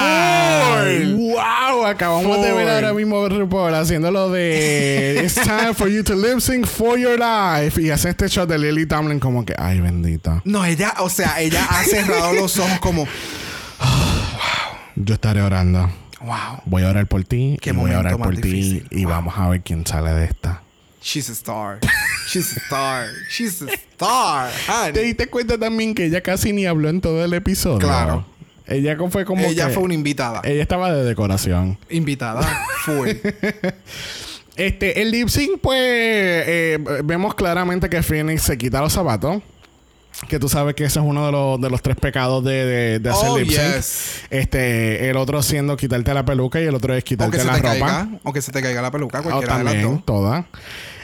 [0.00, 0.80] dramática!
[1.14, 1.86] ¡Wow!
[1.86, 6.40] Acabamos de ver ahora mismo RuPaul haciendo lo de It's time for you to lip
[6.40, 7.80] sync for your life.
[7.80, 10.40] Y hace este shot de Lily Tomlin como que, ¡ay, bendita!
[10.44, 13.06] No, ella, o sea, ella ha cerrado los ojos como,
[14.96, 15.90] Yo estaré orando.
[16.22, 17.58] wow, Voy a orar por ti.
[17.60, 18.82] Qué y voy a orar por ti.
[18.90, 19.10] Y Wow.
[19.12, 20.62] vamos a ver quién sale de esta.
[21.02, 21.78] she's a star.
[22.26, 23.06] She's a star.
[23.30, 24.50] She's a star.
[24.68, 24.92] honey.
[24.92, 27.78] ¿Te diste cuenta también que ella casi ni habló en todo el episodio?
[27.78, 28.26] Claro.
[28.66, 30.40] Ella fue como Ella que- fue una invitada.
[30.44, 31.78] Ella estaba de decoración.
[31.90, 32.42] Invitada.
[32.84, 33.20] Fue.
[34.56, 39.42] Este, el lip sync, pues, eh, vemos claramente que Phoenix se quita los zapatos.
[40.30, 42.98] Que tú sabes que ese es uno de los, de los tres pecados de, de,
[43.00, 43.74] de hacer Oh, lip sync.
[43.76, 44.20] yes.
[44.30, 47.52] Este, el otro siendo quitarte la peluca y el otro es O quitarte se la
[47.56, 47.68] te ropa.
[47.72, 48.08] caiga.
[48.22, 49.20] O que se te caiga la peluca.
[49.20, 50.04] O Cualquiera de las también, dos.
[50.06, 50.46] toda.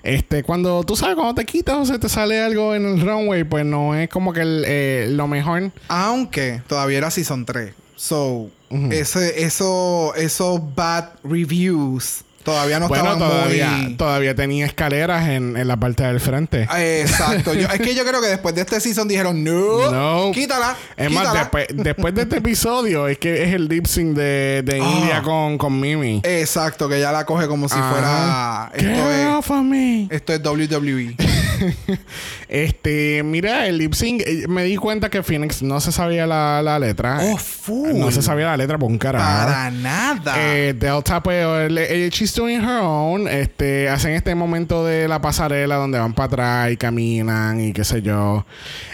[0.03, 3.45] Este, cuando tú sabes cuando te quitas o se te sale algo en el runway,
[3.45, 5.71] pues no es como que el, eh, lo mejor.
[5.89, 7.75] Aunque todavía era Season 3.
[7.95, 8.51] So,
[8.91, 13.95] ese, eso, esos bad reviews todavía no bueno, estaban todavía, muy...
[13.95, 16.69] todavía tenía escaleras en, en la parte del frente.
[17.01, 17.55] Exacto.
[17.55, 20.33] Yo- es que yo creo que después de este season dijeron, no, No.
[20.33, 20.77] quítala.
[20.97, 21.41] Es más, quítala".
[21.41, 24.91] después, después de este episodio es que es el lip sync de, de Ah.
[24.99, 26.21] India con, con Mimi.
[26.25, 27.91] Exacto, que ya la coge como si Ajá.
[27.91, 28.71] fuera...
[28.75, 30.07] Get Esto es, off of me.
[30.11, 31.17] esto es WWE.
[32.49, 36.61] este, mira, el lip sync, eh, me di cuenta que Phoenix no se sabía la,
[36.63, 37.19] la letra.
[37.23, 37.91] Oh, full.
[37.95, 39.25] No se sabía la letra por un carajo.
[39.47, 40.35] Para nada.
[40.39, 41.71] Eh, Delta, pues,
[42.13, 43.29] she's doing her own.
[43.29, 47.85] Este, hacen este momento de la pasarela donde van para atrás y caminan y qué
[47.85, 48.45] sé yo.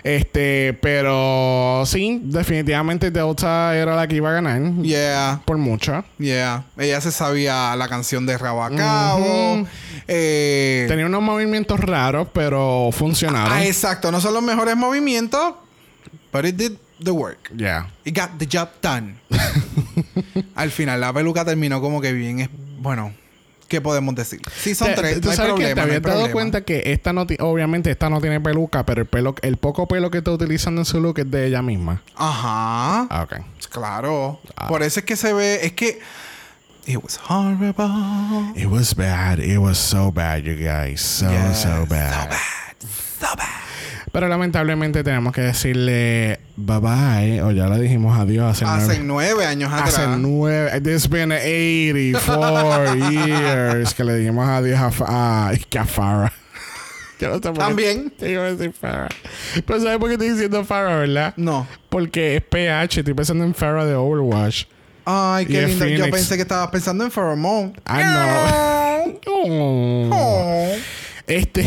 [0.05, 4.59] Este, pero sí, definitivamente Delta era la que iba a ganar.
[4.83, 5.41] yeah.
[5.45, 6.05] Por mucho.
[6.19, 6.65] Yeah.
[6.77, 9.67] Ella se sabía la canción de Rabacabo.
[10.07, 12.58] eh, Tenía unos movimientos raros, pero
[12.93, 13.53] funcionaron.
[13.53, 14.11] ah, exacto.
[14.11, 15.55] No son los mejores movimientos,
[16.33, 17.51] but it did the work.
[17.57, 17.89] Yeah.
[18.05, 19.17] It got the job done.
[20.55, 22.49] Al final, la peluca terminó como que bien.
[22.81, 23.13] Bueno,
[23.69, 24.41] ¿qué podemos decir?
[24.57, 25.21] Sí, son Te- tres.
[25.21, 25.75] ¿Tú no hay sabes que problema.
[25.75, 26.33] te no hay habías dado problema.
[26.33, 30.11] cuenta que esta no obviamente esta no tiene peluca, pero el pelo, el poco pelo
[30.11, 32.03] que está utilizando en su look es de ella misma.
[32.17, 33.07] Ajá.
[33.11, 33.37] Ah, ok.
[33.71, 34.41] Claro.
[34.57, 34.69] Ah.
[34.69, 35.61] Por eso es que se ve.
[35.67, 36.01] Es que.
[36.89, 38.53] It was horrible.
[38.57, 39.41] It was bad.
[39.41, 41.03] It was so bad, you guys.
[41.03, 42.13] So, so bad.
[42.15, 42.41] So bad.
[43.21, 43.65] So bad.
[44.11, 49.35] Pero lamentablemente tenemos que decirle bye bye, o ya le dijimos adiós hace Hace nueve.
[49.35, 50.19] nueve años Hace atrás.
[50.19, 50.71] nueve.
[50.83, 56.33] It's been 84 years que le dijimos adiós a, a, a Farrah.
[57.21, 58.13] Yo no sé También.
[58.19, 59.09] Yo iba a decir Farrah.
[59.67, 61.35] Pero ¿sabes por qué estoy diciendo Farrah, verdad?
[61.37, 61.67] No.
[61.91, 63.01] Porque es PH.
[63.01, 64.65] Estoy pensando en Farrah de Overwatch.
[65.11, 65.87] Ay, qué lindo.
[65.87, 67.73] Yo pensé que estabas pensando en Pheromone.
[67.87, 69.15] Ah, no.
[69.27, 70.11] Oh.
[70.13, 70.73] Oh.
[71.27, 71.61] Este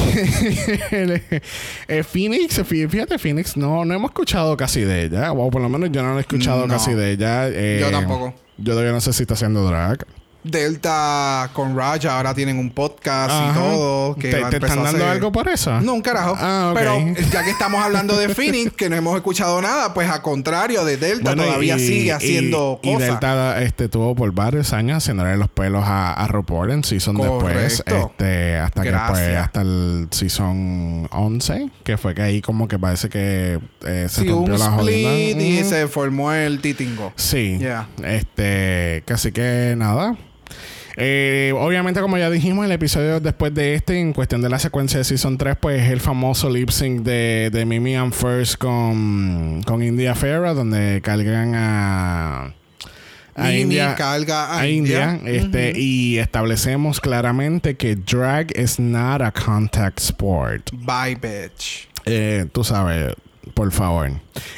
[0.91, 1.22] el-
[1.88, 5.69] eh, Phoenix, fí- fíjate Phoenix, no, no hemos escuchado casi de ella, o por lo
[5.69, 6.73] menos yo no lo he escuchado No.
[6.73, 7.47] casi de ella.
[7.47, 8.34] eh, Yo tampoco.
[8.57, 10.05] Yo todavía no sé si está haciendo drag.
[10.43, 13.51] Delta con Raja ahora tienen un podcast Ajá.
[13.51, 14.15] y todo.
[14.15, 15.80] Que ¿Te, están dando hacer- algo por eso?
[15.81, 16.35] No, un carajo.
[16.39, 16.72] Ah.
[16.73, 16.97] Pero
[17.31, 20.97] ya que estamos hablando de Phoenix, que no hemos escuchado nada, pues a contrario de
[20.97, 23.07] Delta, Bueno, todavía y- sigue y- haciendo y, cosas.
[23.09, 27.84] Delta este, tuvo por varios años haciéndole los pelos a, a RuPaul en season después.
[27.85, 33.09] Este, hasta que pues, hasta el season 11, que fue que ahí como que parece
[33.09, 35.13] que eh, se Sí, rompió la jodida.
[35.13, 37.13] y se formó el titingo.
[37.15, 37.57] Sí.
[37.59, 37.88] Yeah.
[38.03, 40.15] Este, casi que nada.
[40.97, 44.97] Eh, obviamente, como ya dijimos, el episodio después de este, en cuestión de la secuencia
[44.99, 49.63] de Season 3, pues es el famoso lip sync de, de Mimi and First con,
[49.63, 52.53] con India Ferra, donde cargan a,
[53.35, 53.95] a Mimi India.
[53.95, 55.31] carga a, a India, India.
[55.34, 60.69] este, y establecemos claramente que drag is not a contact sport.
[60.73, 61.88] Bye, bitch.
[62.05, 63.13] Eh, tú sabes,
[63.53, 64.11] por favor.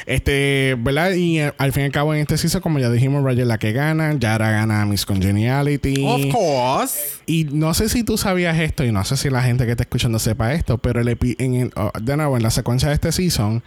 [0.06, 1.12] Este, ¿verdad?
[1.12, 3.58] Y eh, al fin y al cabo en este season, como ya dijimos, es la
[3.58, 4.14] que gana.
[4.18, 6.04] Yara gana Miss Congeniality.
[6.04, 6.98] Of course.
[7.26, 9.84] Y no sé si tú sabías esto y no sé si la gente que está
[9.84, 12.94] escuchando sepa esto, pero el epi- en el- oh, de nuevo, en la secuencia de
[12.94, 13.62] este season,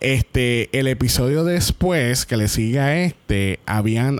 [0.00, 4.18] este, el episodio después que le sigue a este, habían...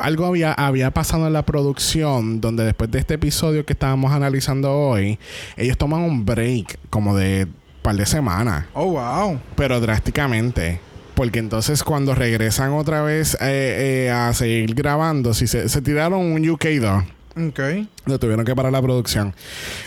[0.00, 4.72] algo había, había pasado en la producción donde después de este episodio que estábamos analizando
[4.72, 5.18] hoy,
[5.56, 7.46] ellos toman un break como de
[7.82, 9.40] par de semanas, Oh, wow.
[9.56, 10.80] pero drásticamente.
[11.14, 16.20] Porque entonces cuando regresan otra vez eh, eh, a seguir grabando, si se, se tiraron
[16.20, 17.04] un UK2.
[17.48, 17.60] Ok.
[18.06, 19.34] No tuvieron que parar la producción.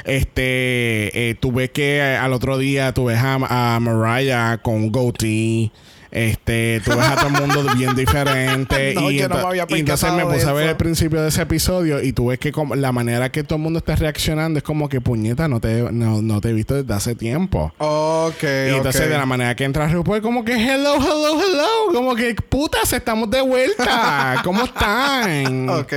[0.06, 5.72] Este, eh, tuve que eh, al otro día tuve a, a Mariah con un goatee.
[6.14, 8.94] Este, tú ves a todo el mundo bien diferente.
[8.94, 11.30] No, y, yo no me había y entonces me puse a ver el principio de
[11.30, 14.60] ese episodio y tú ves que como la manera que todo el mundo está reaccionando
[14.60, 17.73] es como que puñeta, no te, no, no te he visto desde hace tiempo.
[17.80, 18.44] Ok.
[18.44, 21.91] Y entonces de la manera que entra RuPaul como que hello, hello, hello.
[21.91, 24.40] Como que putas, estamos de vuelta.
[24.44, 25.68] ¿Cómo están?
[25.68, 25.94] Ok.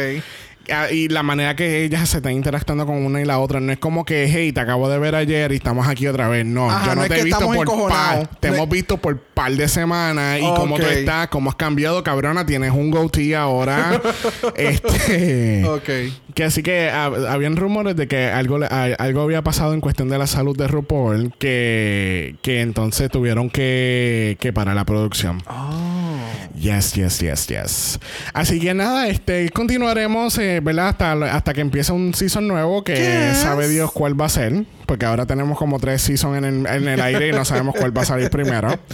[0.72, 3.70] Ah, Y la manera que ellas se están interactuando con una y la otra no
[3.72, 6.44] es como que, hey, te acabo de ver ayer y estamos aquí otra vez.
[6.44, 8.26] No, Ajá, yo no, te he visto por par.
[8.40, 10.90] Te No hemos es- visto por par de semanas y cómo tú Ok.
[10.90, 12.44] estás, cómo has cambiado, cabrona.
[12.46, 14.00] Tienes un goatee ahora.
[14.56, 15.64] este.
[15.66, 15.88] Ok.
[16.34, 20.08] Que así que hab- habían rumores de que algo, a- algo había pasado en cuestión
[20.08, 25.42] de la salud de RuPaul que, que entonces tuvieron que, que parar la producción.
[25.48, 26.16] Oh.
[26.58, 28.00] Yes, yes, yes, yes.
[28.32, 30.88] Así que nada, este continuaremos, eh, ¿verdad?
[30.88, 34.64] Hasta, hasta que empiece un season nuevo que sabe Dios cuál va a ser.
[34.86, 37.96] Porque ahora tenemos como tres seasons en el, en el aire y no sabemos cuál
[37.96, 38.68] va a salir primero.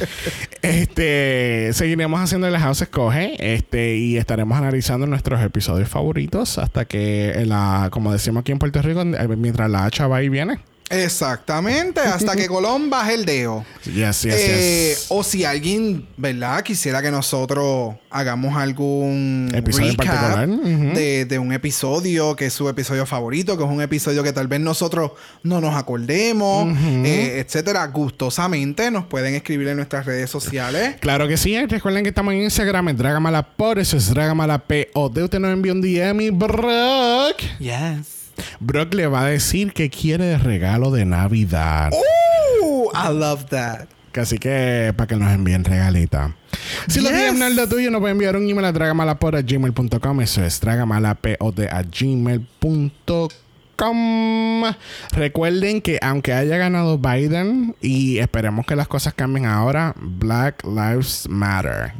[0.62, 3.34] Este, seguiremos haciendo el House Escoge.
[3.38, 8.80] Este, y estaremos analizando nuestros episodios favoritos hasta que la, como decimos aquí en Puerto
[8.80, 10.60] Rico, mientras la hacha va y viene.
[10.92, 12.00] Exactamente.
[12.00, 13.64] Hasta que Colón baje el dedo.
[13.84, 15.06] Yes, yes, Eh, yes.
[15.08, 16.62] O si alguien, ¿verdad?
[16.62, 22.68] Quisiera que nosotros hagamos algún Episodio en particular, de, de un episodio que es su
[22.68, 25.12] episodio favorito, que es un episodio que tal vez nosotros
[25.42, 26.68] no nos acordemos,
[27.04, 27.86] eh, etcétera.
[27.86, 30.96] Gustosamente nos pueden escribir en nuestras redes sociales.
[31.00, 31.56] Claro que sí.
[31.66, 34.90] Recuerden que estamos en Instagram en Dragamala por eso es Dragamala P.
[34.94, 37.38] O de usted nos envía un DM y Brock.
[37.58, 38.11] Yes.
[38.60, 41.90] Brock le va a decir que quiere de regalo de Navidad.
[41.92, 43.86] Ooh, I love that.
[44.14, 46.36] Así que para que nos envíen regalita.
[46.86, 47.12] Si lo Yes.
[47.18, 50.20] quieres hablar de tuyo, nos puede enviar un email a dragamalapod.gmail.com.
[50.20, 51.82] Eso es dragamalapod a
[53.76, 54.64] gmail.com.
[55.12, 61.26] Recuerden que aunque haya ganado Biden y esperemos que las cosas cambien ahora, Black Lives
[61.28, 61.94] Matter.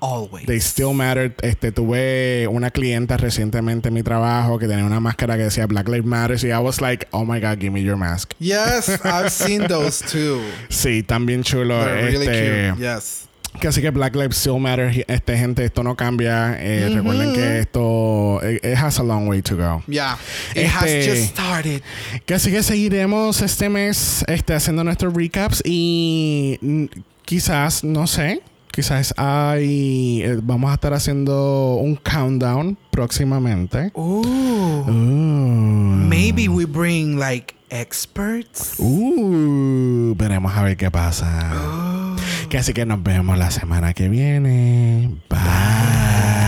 [0.00, 0.46] Always.
[0.46, 1.34] They still matter.
[1.42, 5.88] Este, tuve una clienta recientemente en mi trabajo que tenía una máscara que decía Black
[5.88, 8.32] Lives Matter y I was like, oh my god, give me your mask.
[8.38, 10.40] Yes, I've seen those too.
[10.68, 11.84] Sí, también chulo.
[11.84, 12.80] They're really este, cute.
[12.82, 13.24] Yes.
[13.60, 15.04] que así que Black Lives Still Matter.
[15.08, 16.54] Este, gente, esto no cambia.
[16.60, 19.82] Eh, Recuerden que esto it, it has a long way to go.
[19.88, 20.16] Yeah.
[20.54, 21.82] It has Este- just started.
[22.24, 26.88] Que así que seguiremos este mes este, haciendo nuestros recaps y
[27.24, 28.42] quizás, no sé,
[28.72, 33.90] quizás hay, eh, vamos a estar haciendo un countdown próximamente.
[33.94, 34.22] Ooh.
[34.86, 34.92] Uh,
[36.08, 38.74] Maybe we bring like experts.
[38.78, 42.16] uh, veremos a ver qué pasa.
[42.48, 45.10] Que así que nos vemos la semana que viene.
[45.28, 46.47] Bye.